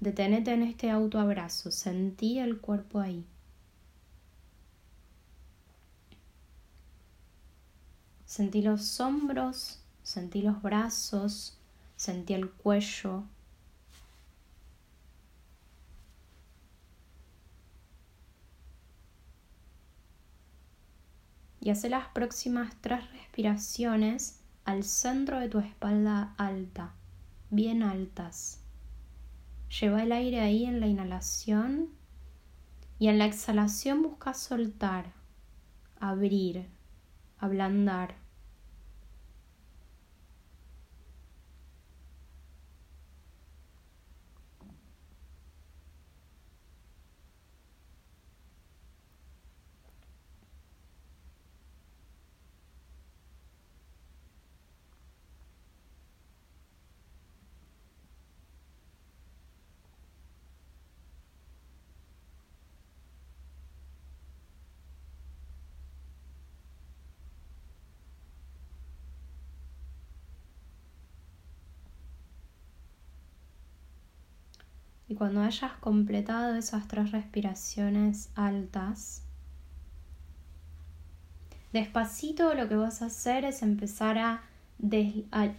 detenete 0.00 0.52
en 0.52 0.64
este 0.64 0.90
autoabrazo, 0.90 1.70
sentí 1.70 2.38
el 2.38 2.60
cuerpo 2.60 3.00
ahí. 3.00 3.24
Sentí 8.28 8.60
los 8.60 9.00
hombros, 9.00 9.80
sentí 10.02 10.42
los 10.42 10.60
brazos, 10.60 11.56
sentí 11.96 12.34
el 12.34 12.50
cuello. 12.50 13.24
Y 21.62 21.70
hace 21.70 21.88
las 21.88 22.08
próximas 22.08 22.76
tres 22.82 23.10
respiraciones 23.12 24.40
al 24.66 24.84
centro 24.84 25.40
de 25.40 25.48
tu 25.48 25.60
espalda 25.60 26.34
alta, 26.36 26.92
bien 27.48 27.82
altas. 27.82 28.60
Lleva 29.80 30.02
el 30.02 30.12
aire 30.12 30.40
ahí 30.40 30.66
en 30.66 30.80
la 30.80 30.86
inhalación 30.86 31.88
y 32.98 33.08
en 33.08 33.16
la 33.16 33.24
exhalación 33.24 34.02
busca 34.02 34.34
soltar, 34.34 35.14
abrir, 35.98 36.68
ablandar. 37.40 38.14
Cuando 75.18 75.42
hayas 75.42 75.72
completado 75.80 76.54
esas 76.54 76.86
tres 76.86 77.10
respiraciones 77.10 78.30
altas, 78.36 79.24
despacito 81.72 82.54
lo 82.54 82.68
que 82.68 82.76
vas 82.76 83.02
a 83.02 83.06
hacer 83.06 83.44
es 83.44 83.62
empezar 83.62 84.16
a, 84.16 84.42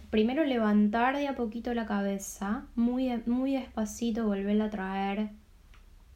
primero 0.08 0.44
levantar 0.44 1.18
de 1.18 1.28
a 1.28 1.36
poquito 1.36 1.74
la 1.74 1.84
cabeza, 1.84 2.64
muy, 2.74 3.22
muy 3.26 3.52
despacito 3.52 4.26
volverla 4.26 4.64
a 4.64 4.70
traer 4.70 5.28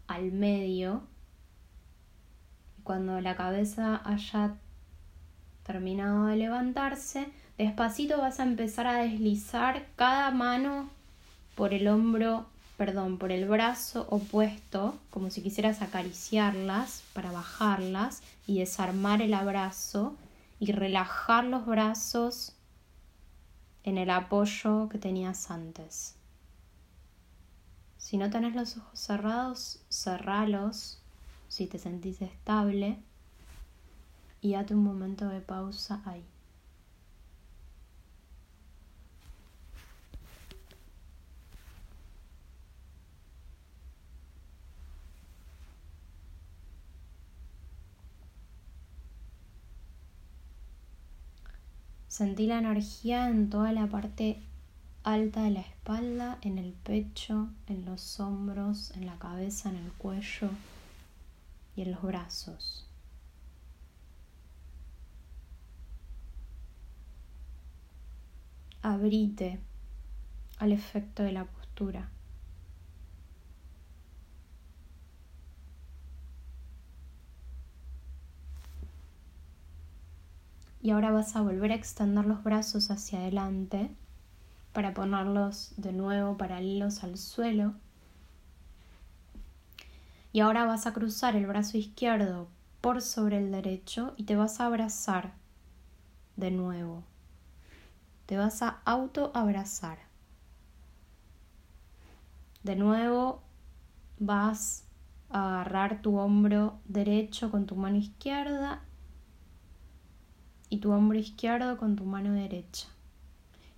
al 0.06 0.32
medio. 0.32 1.02
Cuando 2.82 3.20
la 3.20 3.36
cabeza 3.36 4.00
haya 4.06 4.54
terminado 5.64 6.26
de 6.26 6.36
levantarse, 6.36 7.28
despacito 7.58 8.18
vas 8.18 8.40
a 8.40 8.44
empezar 8.44 8.86
a 8.86 9.02
deslizar 9.02 9.84
cada 9.96 10.30
mano 10.30 10.88
por 11.54 11.74
el 11.74 11.88
hombro 11.88 12.46
perdón, 12.76 13.18
por 13.18 13.30
el 13.30 13.48
brazo 13.48 14.06
opuesto, 14.10 14.98
como 15.10 15.30
si 15.30 15.42
quisieras 15.42 15.82
acariciarlas 15.82 17.02
para 17.12 17.30
bajarlas 17.30 18.22
y 18.46 18.58
desarmar 18.58 19.22
el 19.22 19.34
abrazo 19.34 20.16
y 20.58 20.72
relajar 20.72 21.44
los 21.44 21.66
brazos 21.66 22.54
en 23.84 23.98
el 23.98 24.10
apoyo 24.10 24.88
que 24.88 24.98
tenías 24.98 25.50
antes. 25.50 26.16
Si 27.98 28.18
no 28.18 28.30
tenés 28.30 28.54
los 28.54 28.76
ojos 28.76 28.98
cerrados, 28.98 29.80
cerralos 29.88 30.98
si 31.48 31.66
te 31.66 31.78
sentís 31.78 32.20
estable 32.20 32.98
y 34.40 34.52
date 34.52 34.74
un 34.74 34.84
momento 34.84 35.28
de 35.28 35.40
pausa 35.40 36.02
ahí. 36.04 36.24
Sentí 52.14 52.46
la 52.46 52.58
energía 52.58 53.28
en 53.28 53.50
toda 53.50 53.72
la 53.72 53.88
parte 53.88 54.40
alta 55.02 55.42
de 55.42 55.50
la 55.50 55.62
espalda, 55.62 56.38
en 56.42 56.58
el 56.58 56.72
pecho, 56.72 57.48
en 57.66 57.84
los 57.84 58.20
hombros, 58.20 58.92
en 58.92 59.04
la 59.04 59.18
cabeza, 59.18 59.68
en 59.70 59.78
el 59.78 59.90
cuello. 59.94 60.48
y 61.74 61.82
en 61.82 61.90
los 61.90 62.02
brazos. 62.02 62.86
Abrite 68.80 69.58
al 70.58 70.70
efecto 70.70 71.24
de 71.24 71.32
la 71.32 71.46
postura. 71.46 72.13
Y 80.84 80.90
ahora 80.90 81.10
vas 81.10 81.34
a 81.34 81.40
volver 81.40 81.72
a 81.72 81.76
extender 81.76 82.26
los 82.26 82.44
brazos 82.44 82.90
hacia 82.90 83.20
adelante 83.20 83.96
para 84.74 84.92
ponerlos 84.92 85.72
de 85.78 85.94
nuevo 85.94 86.36
paralelos 86.36 87.02
al 87.02 87.16
suelo. 87.16 87.72
Y 90.30 90.40
ahora 90.40 90.66
vas 90.66 90.86
a 90.86 90.92
cruzar 90.92 91.36
el 91.36 91.46
brazo 91.46 91.78
izquierdo 91.78 92.48
por 92.82 93.00
sobre 93.00 93.38
el 93.38 93.50
derecho 93.50 94.12
y 94.18 94.24
te 94.24 94.36
vas 94.36 94.60
a 94.60 94.66
abrazar 94.66 95.32
de 96.36 96.50
nuevo. 96.50 97.02
Te 98.26 98.36
vas 98.36 98.60
a 98.60 98.82
auto 98.84 99.32
abrazar. 99.32 100.00
De 102.62 102.76
nuevo 102.76 103.42
vas 104.18 104.84
a 105.30 105.54
agarrar 105.54 106.02
tu 106.02 106.18
hombro 106.18 106.78
derecho 106.84 107.50
con 107.50 107.64
tu 107.64 107.74
mano 107.74 107.96
izquierda 107.96 108.83
y 110.68 110.78
tu 110.78 110.92
hombro 110.92 111.18
izquierdo 111.18 111.76
con 111.76 111.96
tu 111.96 112.04
mano 112.04 112.32
derecha. 112.32 112.88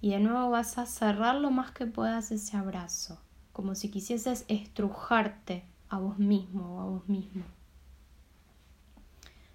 Y 0.01 0.11
de 0.11 0.21
nuevo 0.21 0.51
vas 0.51 0.79
a 0.79 0.87
cerrar 0.87 1.37
lo 1.37 1.51
más 1.51 1.71
que 1.73 1.87
puedas 1.87 2.31
ese 2.31 2.57
abrazo, 2.57 3.21
como 3.53 3.75
si 3.75 3.91
quisieses 3.91 4.45
estrujarte 4.49 5.65
a 5.89 5.99
vos 5.99 6.19
mismo 6.19 6.77
o 6.77 6.81
a 6.81 6.85
vos 6.85 7.09
mismo. 7.09 7.45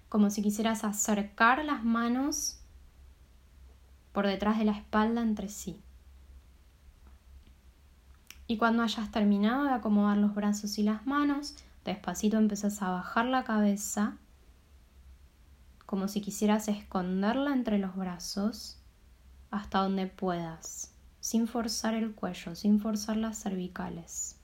Como 0.08 0.30
si 0.30 0.42
quisieras 0.42 0.84
acercar 0.84 1.64
las 1.64 1.84
manos 1.84 2.58
por 4.12 4.26
detrás 4.26 4.58
de 4.58 4.64
la 4.64 4.72
espalda 4.72 5.22
entre 5.22 5.48
sí. 5.48 5.80
Y 8.46 8.58
cuando 8.58 8.82
hayas 8.82 9.10
terminado 9.10 9.64
de 9.64 9.70
acomodar 9.70 10.18
los 10.18 10.34
brazos 10.34 10.76
y 10.78 10.82
las 10.82 11.06
manos, 11.06 11.56
despacito 11.84 12.36
empezás 12.36 12.82
a 12.82 12.90
bajar 12.90 13.24
la 13.24 13.44
cabeza, 13.44 14.18
como 15.92 16.08
si 16.08 16.22
quisieras 16.22 16.68
esconderla 16.68 17.52
entre 17.52 17.76
los 17.76 17.94
brazos 17.94 18.78
hasta 19.50 19.80
donde 19.80 20.06
puedas, 20.06 20.94
sin 21.20 21.46
forzar 21.46 21.92
el 21.92 22.14
cuello, 22.14 22.54
sin 22.54 22.80
forzar 22.80 23.18
las 23.18 23.42
cervicales. 23.42 24.38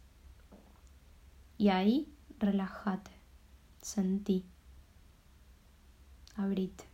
Y 1.56 1.70
ahí 1.70 2.12
relájate, 2.38 3.12
sentí, 3.80 4.44
abrite. 6.36 6.87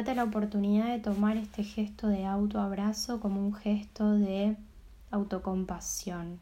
Date 0.00 0.14
la 0.14 0.24
oportunidad 0.24 0.86
de 0.86 0.98
tomar 0.98 1.36
este 1.36 1.62
gesto 1.62 2.08
de 2.08 2.24
autoabrazo 2.24 3.20
como 3.20 3.38
un 3.46 3.52
gesto 3.52 4.12
de 4.12 4.56
autocompasión, 5.10 6.40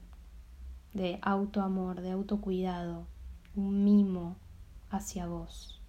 de 0.95 1.19
autoamor, 1.23 2.01
de 2.01 2.13
autocuidado, 2.13 3.05
un 3.57 3.83
mimo 3.83 4.37
hacia 4.91 5.27
vos. 5.27 5.81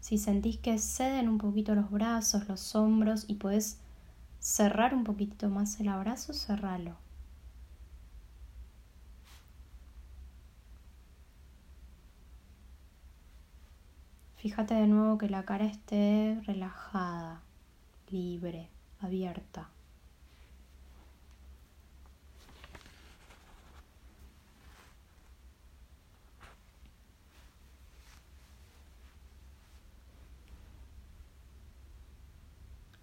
Si 0.00 0.18
sentís 0.18 0.58
que 0.58 0.76
ceden 0.78 1.30
un 1.30 1.38
poquito 1.38 1.74
los 1.74 1.90
brazos, 1.90 2.46
los 2.46 2.74
hombros 2.74 3.24
y 3.26 3.36
podés 3.36 3.78
cerrar 4.42 4.92
un 4.92 5.04
poquito 5.04 5.48
más 5.48 5.78
el 5.80 5.88
abrazo, 5.88 6.32
cerralo. 6.34 6.96
Fíjate 14.36 14.74
de 14.74 14.88
nuevo 14.88 15.16
que 15.18 15.28
la 15.28 15.44
cara 15.44 15.64
esté 15.64 16.36
relajada, 16.44 17.40
libre, 18.10 18.68
abierta. 19.00 19.68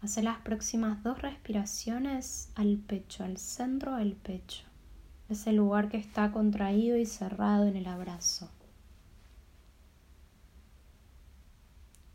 Hace 0.01 0.23
las 0.23 0.37
próximas 0.39 1.03
dos 1.03 1.21
respiraciones 1.21 2.53
al 2.55 2.77
pecho, 2.77 3.25
al 3.25 3.37
centro 3.37 3.95
del 3.97 4.13
pecho, 4.13 4.63
ese 5.27 5.51
lugar 5.51 5.89
que 5.89 5.97
está 5.97 6.31
contraído 6.31 6.95
y 6.95 7.05
cerrado 7.05 7.65
en 7.65 7.75
el 7.75 7.85
abrazo. 7.85 8.49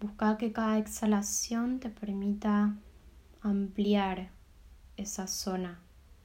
Busca 0.00 0.38
que 0.38 0.50
cada 0.50 0.78
exhalación 0.78 1.78
te 1.78 1.90
permita 1.90 2.74
ampliar 3.42 4.30
esa 4.96 5.26
zona. 5.26 5.80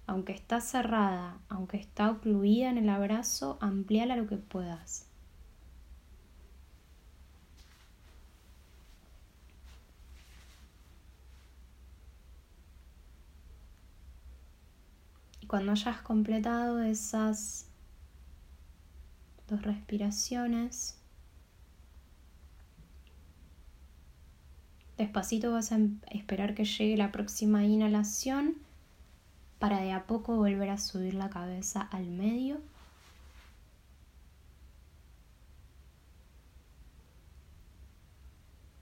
Aunque 0.07 0.32
está 0.32 0.62
cerrada, 0.62 1.39
aunque 1.49 1.76
está 1.76 2.10
ocluida 2.10 2.70
en 2.70 2.78
el 2.78 2.89
abrazo, 2.89 3.57
amplíala 3.60 4.16
lo 4.16 4.28
que 4.28 4.38
puedas. 4.38 5.09
Cuando 15.49 15.71
hayas 15.71 15.99
completado 16.01 16.79
esas 16.79 17.65
dos 19.47 19.63
respiraciones, 19.63 20.95
despacito 24.95 25.51
vas 25.51 25.71
a 25.71 25.77
em-, 25.77 25.97
esperar 26.11 26.53
que 26.53 26.65
llegue 26.65 26.97
la 26.97 27.11
próxima 27.11 27.65
inhalación 27.65 28.57
para 29.57 29.79
de 29.81 29.91
a 29.91 30.05
poco 30.05 30.35
volver 30.35 30.69
a 30.69 30.77
subir 30.77 31.15
la 31.15 31.31
cabeza 31.31 31.81
al 31.81 32.05
medio. 32.05 32.61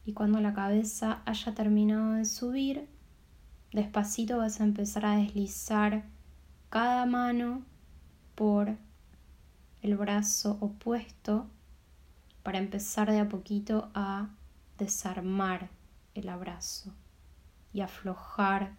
Y 0.04 0.12
cuando 0.12 0.42
la 0.42 0.54
cabeza 0.54 1.22
haya 1.26 1.56
terminado 1.56 2.12
de 2.16 2.26
subir, 2.26 2.90
despacito 3.72 4.38
vas 4.38 4.60
a 4.60 4.66
empezar 4.66 5.06
a 5.06 5.16
deslizar 5.16 6.17
cada 6.70 7.06
mano 7.06 7.64
por 8.36 8.78
el 9.82 9.96
brazo 9.96 10.58
opuesto 10.60 11.48
para 12.44 12.58
empezar 12.58 13.12
de 13.12 13.20
a 13.20 13.30
poquito 13.30 13.90
a 13.94 14.30
desarmar 14.78 15.70
el 16.14 16.30
abrazo 16.30 16.94
y 17.74 17.82
aflojar 17.82 18.76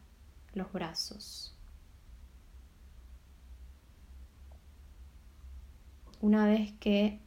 los 0.54 0.72
brazos. 0.72 1.54
Una 6.20 6.46
vez 6.46 6.72
que 6.80 7.20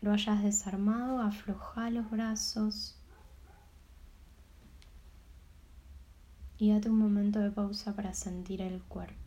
lo 0.00 0.12
hayas 0.12 0.42
desarmado, 0.42 1.20
afloja 1.20 1.90
los 1.90 2.10
brazos 2.10 2.99
y 6.60 6.70
date 6.70 6.90
un 6.90 6.98
momento 6.98 7.40
de 7.40 7.50
pausa 7.50 7.96
para 7.96 8.12
sentir 8.12 8.60
el 8.60 8.82
cuerpo. 8.82 9.19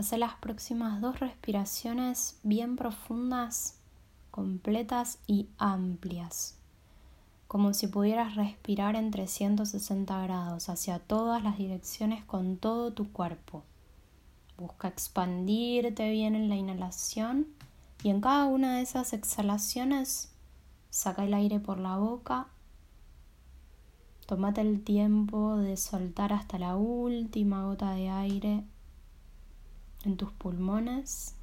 Hace 0.00 0.16
las 0.16 0.32
próximas 0.36 1.02
dos 1.02 1.20
respiraciones 1.20 2.40
bien 2.42 2.76
profundas, 2.76 3.76
completas 4.30 5.18
y 5.26 5.46
amplias, 5.58 6.56
como 7.46 7.74
si 7.74 7.86
pudieras 7.86 8.34
respirar 8.34 8.96
en 8.96 9.10
360 9.10 10.22
grados 10.22 10.70
hacia 10.70 11.00
todas 11.00 11.44
las 11.44 11.58
direcciones 11.58 12.24
con 12.24 12.56
todo 12.56 12.94
tu 12.94 13.12
cuerpo. 13.12 13.62
Busca 14.56 14.88
expandirte 14.88 16.10
bien 16.10 16.34
en 16.34 16.48
la 16.48 16.56
inhalación 16.56 17.46
y 18.02 18.08
en 18.08 18.22
cada 18.22 18.46
una 18.46 18.76
de 18.76 18.80
esas 18.80 19.12
exhalaciones 19.12 20.32
saca 20.88 21.24
el 21.24 21.34
aire 21.34 21.60
por 21.60 21.78
la 21.78 21.98
boca. 21.98 22.46
Tómate 24.24 24.62
el 24.62 24.82
tiempo 24.82 25.58
de 25.58 25.76
soltar 25.76 26.32
hasta 26.32 26.58
la 26.58 26.76
última 26.76 27.66
gota 27.66 27.92
de 27.92 28.08
aire 28.08 28.64
en 30.04 30.16
tus 30.16 30.32
pulmones. 30.32 31.36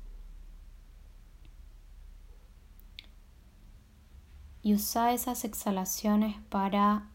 Y 4.61 4.73
usa 4.73 5.13
esas 5.13 5.45
exhalaciones 5.45 6.35
para 6.49 7.09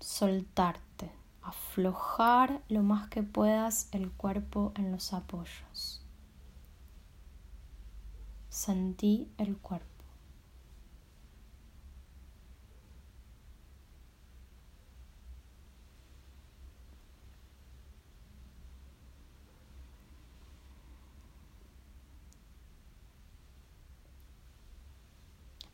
soltarte 0.00 1.20
aflojar 1.42 2.62
lo 2.68 2.82
más 2.82 3.08
que 3.08 3.22
puedas 3.22 3.88
el 3.92 4.10
cuerpo 4.10 4.72
en 4.76 4.92
los 4.92 5.12
apoyos. 5.12 6.04
Sentí 8.48 9.32
el 9.38 9.56
cuerpo. 9.56 9.89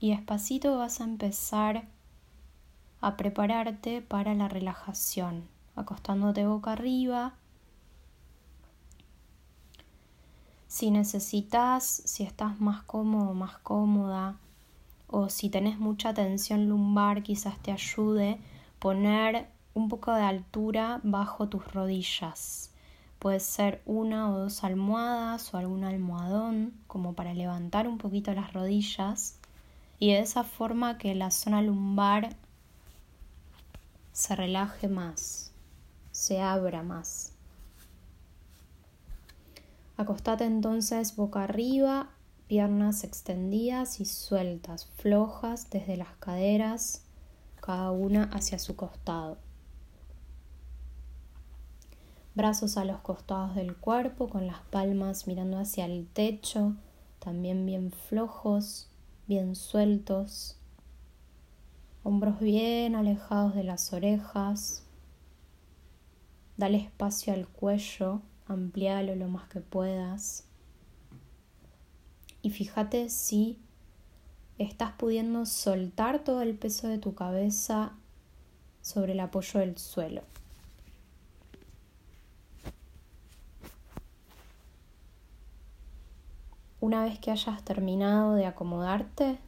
Y 0.06 0.10
despacito 0.10 0.78
vas 0.78 1.00
a 1.00 1.04
empezar 1.04 1.82
a 3.00 3.16
prepararte 3.16 4.02
para 4.02 4.36
la 4.36 4.46
relajación 4.46 5.48
acostándote 5.74 6.46
boca 6.46 6.70
arriba. 6.74 7.34
Si 10.68 10.92
necesitas, 10.92 11.84
si 12.04 12.22
estás 12.22 12.60
más 12.60 12.84
cómodo, 12.84 13.34
más 13.34 13.58
cómoda, 13.58 14.36
o 15.08 15.28
si 15.28 15.50
tenés 15.50 15.80
mucha 15.80 16.14
tensión 16.14 16.68
lumbar, 16.68 17.24
quizás 17.24 17.58
te 17.58 17.72
ayude 17.72 18.38
poner 18.78 19.48
un 19.74 19.88
poco 19.88 20.14
de 20.14 20.22
altura 20.22 21.00
bajo 21.02 21.48
tus 21.48 21.66
rodillas. 21.74 22.70
Puede 23.18 23.40
ser 23.40 23.82
una 23.86 24.30
o 24.30 24.38
dos 24.38 24.62
almohadas 24.62 25.52
o 25.52 25.56
algún 25.56 25.82
almohadón 25.82 26.74
como 26.86 27.14
para 27.14 27.34
levantar 27.34 27.88
un 27.88 27.98
poquito 27.98 28.32
las 28.34 28.52
rodillas 28.52 29.40
y 29.98 30.12
de 30.12 30.20
esa 30.20 30.44
forma 30.44 30.98
que 30.98 31.14
la 31.14 31.30
zona 31.30 31.62
lumbar 31.62 32.36
se 34.12 34.36
relaje 34.36 34.88
más 34.88 35.46
se 36.16 36.40
abra 36.40 36.82
más. 36.82 37.32
Acostate 39.98 40.44
entonces 40.44 41.14
boca 41.14 41.44
arriba, 41.44 42.08
piernas 42.48 43.04
extendidas 43.04 44.00
y 44.00 44.06
sueltas, 44.06 44.86
flojas 44.96 45.68
desde 45.68 45.98
las 45.98 46.16
caderas, 46.18 47.02
cada 47.60 47.90
una 47.90 48.24
hacia 48.32 48.58
su 48.58 48.76
costado. 48.76 49.36
Brazos 52.34 52.78
a 52.78 52.86
los 52.86 53.00
costados 53.00 53.54
del 53.54 53.76
cuerpo 53.76 54.30
con 54.30 54.46
las 54.46 54.60
palmas 54.70 55.26
mirando 55.26 55.58
hacia 55.58 55.84
el 55.84 56.06
techo, 56.06 56.76
también 57.18 57.66
bien 57.66 57.92
flojos, 57.92 58.88
bien 59.26 59.54
sueltos. 59.54 60.58
Hombros 62.02 62.40
bien 62.40 62.94
alejados 62.94 63.54
de 63.54 63.64
las 63.64 63.92
orejas, 63.92 64.86
Dale 66.56 66.78
espacio 66.78 67.34
al 67.34 67.46
cuello, 67.46 68.22
amplialo 68.46 69.14
lo 69.14 69.28
más 69.28 69.46
que 69.48 69.60
puedas. 69.60 70.44
Y 72.40 72.50
fíjate 72.50 73.10
si 73.10 73.58
estás 74.56 74.92
pudiendo 74.92 75.44
soltar 75.44 76.24
todo 76.24 76.40
el 76.40 76.56
peso 76.56 76.88
de 76.88 76.96
tu 76.96 77.14
cabeza 77.14 77.92
sobre 78.80 79.12
el 79.12 79.20
apoyo 79.20 79.60
del 79.60 79.76
suelo. 79.76 80.22
Una 86.80 87.04
vez 87.04 87.18
que 87.18 87.30
hayas 87.30 87.64
terminado 87.64 88.34
de 88.34 88.46
acomodarte, 88.46 89.40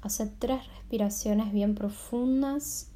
hace 0.00 0.26
tres 0.26 0.66
respiraciones 0.66 1.52
bien 1.52 1.74
profundas 1.74 2.90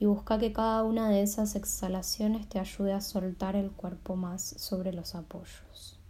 y 0.00 0.06
busca 0.06 0.38
que 0.38 0.52
cada 0.52 0.82
una 0.82 1.08
de 1.08 1.22
esas 1.22 1.54
exhalaciones 1.54 2.48
te 2.48 2.58
ayude 2.58 2.92
a 2.92 3.00
soltar 3.00 3.54
el 3.54 3.70
cuerpo 3.70 4.16
más 4.16 4.42
sobre 4.42 4.92
los 4.92 5.14
apoyos. 5.14 6.00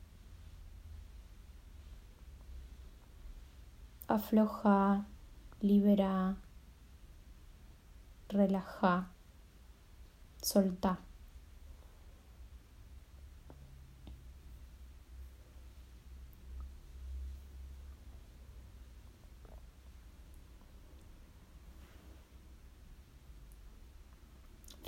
Afloja, 4.08 5.06
libera, 5.60 6.36
relaja, 8.28 9.12
solta. 10.40 11.00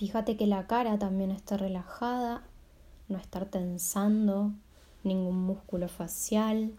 Fíjate 0.02 0.36
que 0.36 0.48
la 0.48 0.66
cara 0.66 0.98
también 0.98 1.30
esté 1.30 1.56
relajada, 1.56 2.42
no 3.06 3.18
estar 3.18 3.46
tensando 3.46 4.50
ningún 5.04 5.44
músculo 5.44 5.86
facial. 5.86 6.72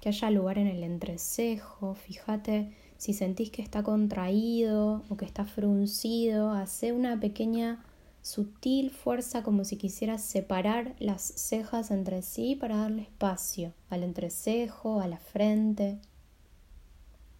Que 0.00 0.10
haya 0.10 0.30
lugar 0.30 0.56
en 0.58 0.68
el 0.68 0.84
entrecejo, 0.84 1.96
fíjate 1.96 2.72
si 2.96 3.12
sentís 3.12 3.50
que 3.50 3.62
está 3.62 3.82
contraído 3.82 5.02
o 5.08 5.16
que 5.16 5.24
está 5.24 5.46
fruncido, 5.46 6.52
hace 6.52 6.92
una 6.92 7.18
pequeña 7.18 7.84
sutil 8.22 8.90
fuerza 8.90 9.42
como 9.42 9.64
si 9.64 9.76
quisieras 9.76 10.22
separar 10.22 10.94
las 10.98 11.22
cejas 11.22 11.90
entre 11.90 12.22
sí 12.22 12.56
para 12.56 12.76
darle 12.76 13.02
espacio 13.02 13.72
al 13.88 14.02
entrecejo, 14.02 15.00
a 15.00 15.08
la 15.08 15.18
frente, 15.18 15.98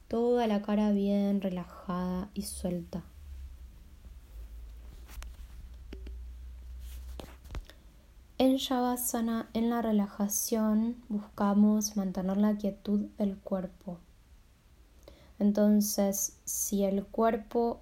toda 0.09 0.47
la 0.47 0.63
cara 0.63 0.91
bien 0.91 1.41
relajada 1.41 2.31
y 2.35 2.43
suelta. 2.43 3.05
En 8.39 8.57
Shavasana, 8.57 9.51
en 9.53 9.69
la 9.69 9.83
relajación, 9.83 10.97
buscamos 11.11 11.97
mantener 11.99 12.39
la 12.39 12.57
quietud 12.57 13.01
del 13.19 13.37
cuerpo. 13.37 13.99
Entonces, 15.39 16.39
si 16.47 16.85
el 16.85 17.05
cuerpo 17.05 17.81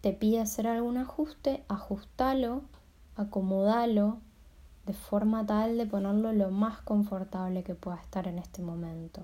te 0.00 0.12
pide 0.12 0.40
hacer 0.40 0.66
algún 0.66 0.96
ajuste, 0.96 1.64
ajustalo, 1.68 2.62
acomodalo 3.16 4.18
de 4.86 4.94
forma 4.94 5.44
tal 5.44 5.76
de 5.76 5.86
ponerlo 5.86 6.32
lo 6.32 6.50
más 6.50 6.80
confortable 6.80 7.62
que 7.62 7.74
pueda 7.74 7.98
estar 7.98 8.26
en 8.26 8.38
este 8.38 8.62
momento. 8.62 9.22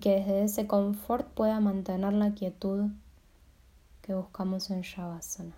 Que 0.00 0.16
desde 0.16 0.44
ese 0.44 0.66
confort 0.66 1.28
pueda 1.28 1.60
mantener 1.60 2.12
la 2.12 2.32
quietud 2.32 2.90
que 4.02 4.14
buscamos 4.14 4.70
en 4.70 4.82
Shavasana. 4.82 5.54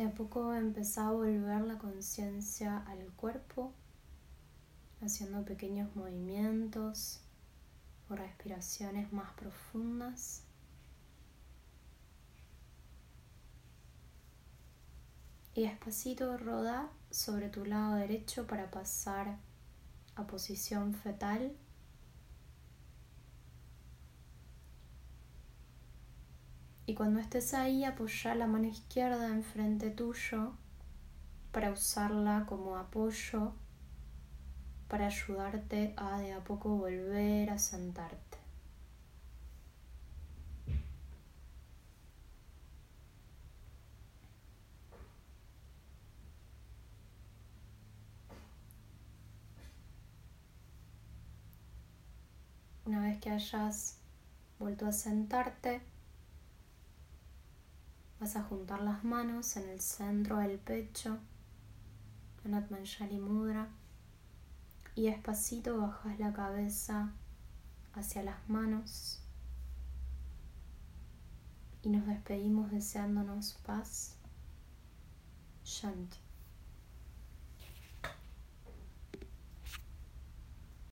De 0.00 0.06
a 0.06 0.14
poco 0.14 0.54
empezá 0.54 1.08
a 1.08 1.12
volver 1.12 1.60
la 1.60 1.76
conciencia 1.76 2.78
al 2.86 3.12
cuerpo, 3.16 3.74
haciendo 5.02 5.44
pequeños 5.44 5.94
movimientos 5.94 7.20
o 8.08 8.16
respiraciones 8.16 9.12
más 9.12 9.30
profundas. 9.34 10.44
Y 15.52 15.64
despacito 15.64 16.38
roda 16.38 16.88
sobre 17.10 17.50
tu 17.50 17.66
lado 17.66 17.96
derecho 17.96 18.46
para 18.46 18.70
pasar 18.70 19.36
a 20.14 20.26
posición 20.26 20.94
fetal. 20.94 21.54
Y 26.90 26.94
cuando 26.94 27.20
estés 27.20 27.54
ahí, 27.54 27.84
apoya 27.84 28.34
la 28.34 28.48
mano 28.48 28.66
izquierda 28.66 29.28
enfrente 29.28 29.90
tuyo 29.90 30.54
para 31.52 31.70
usarla 31.70 32.46
como 32.48 32.76
apoyo 32.76 33.52
para 34.88 35.06
ayudarte 35.06 35.94
a 35.96 36.18
de 36.18 36.32
a 36.32 36.42
poco 36.42 36.70
volver 36.70 37.48
a 37.50 37.58
sentarte. 37.58 38.38
Una 52.84 53.00
vez 53.02 53.20
que 53.20 53.30
hayas 53.30 53.98
vuelto 54.58 54.88
a 54.88 54.92
sentarte, 54.92 55.82
vas 58.20 58.36
a 58.36 58.42
juntar 58.42 58.82
las 58.82 59.02
manos 59.02 59.56
en 59.56 59.68
el 59.70 59.80
centro 59.80 60.36
del 60.38 60.58
pecho, 60.58 61.18
en 62.44 62.54
Atmanjali 62.54 63.18
Mudra 63.18 63.68
y 64.94 65.06
despacito 65.06 65.78
bajas 65.78 66.18
la 66.18 66.32
cabeza 66.32 67.12
hacia 67.94 68.22
las 68.22 68.48
manos 68.48 69.22
y 71.82 71.88
nos 71.88 72.06
despedimos 72.06 72.70
deseándonos 72.70 73.54
paz, 73.64 74.16
Shanti. 75.64 76.29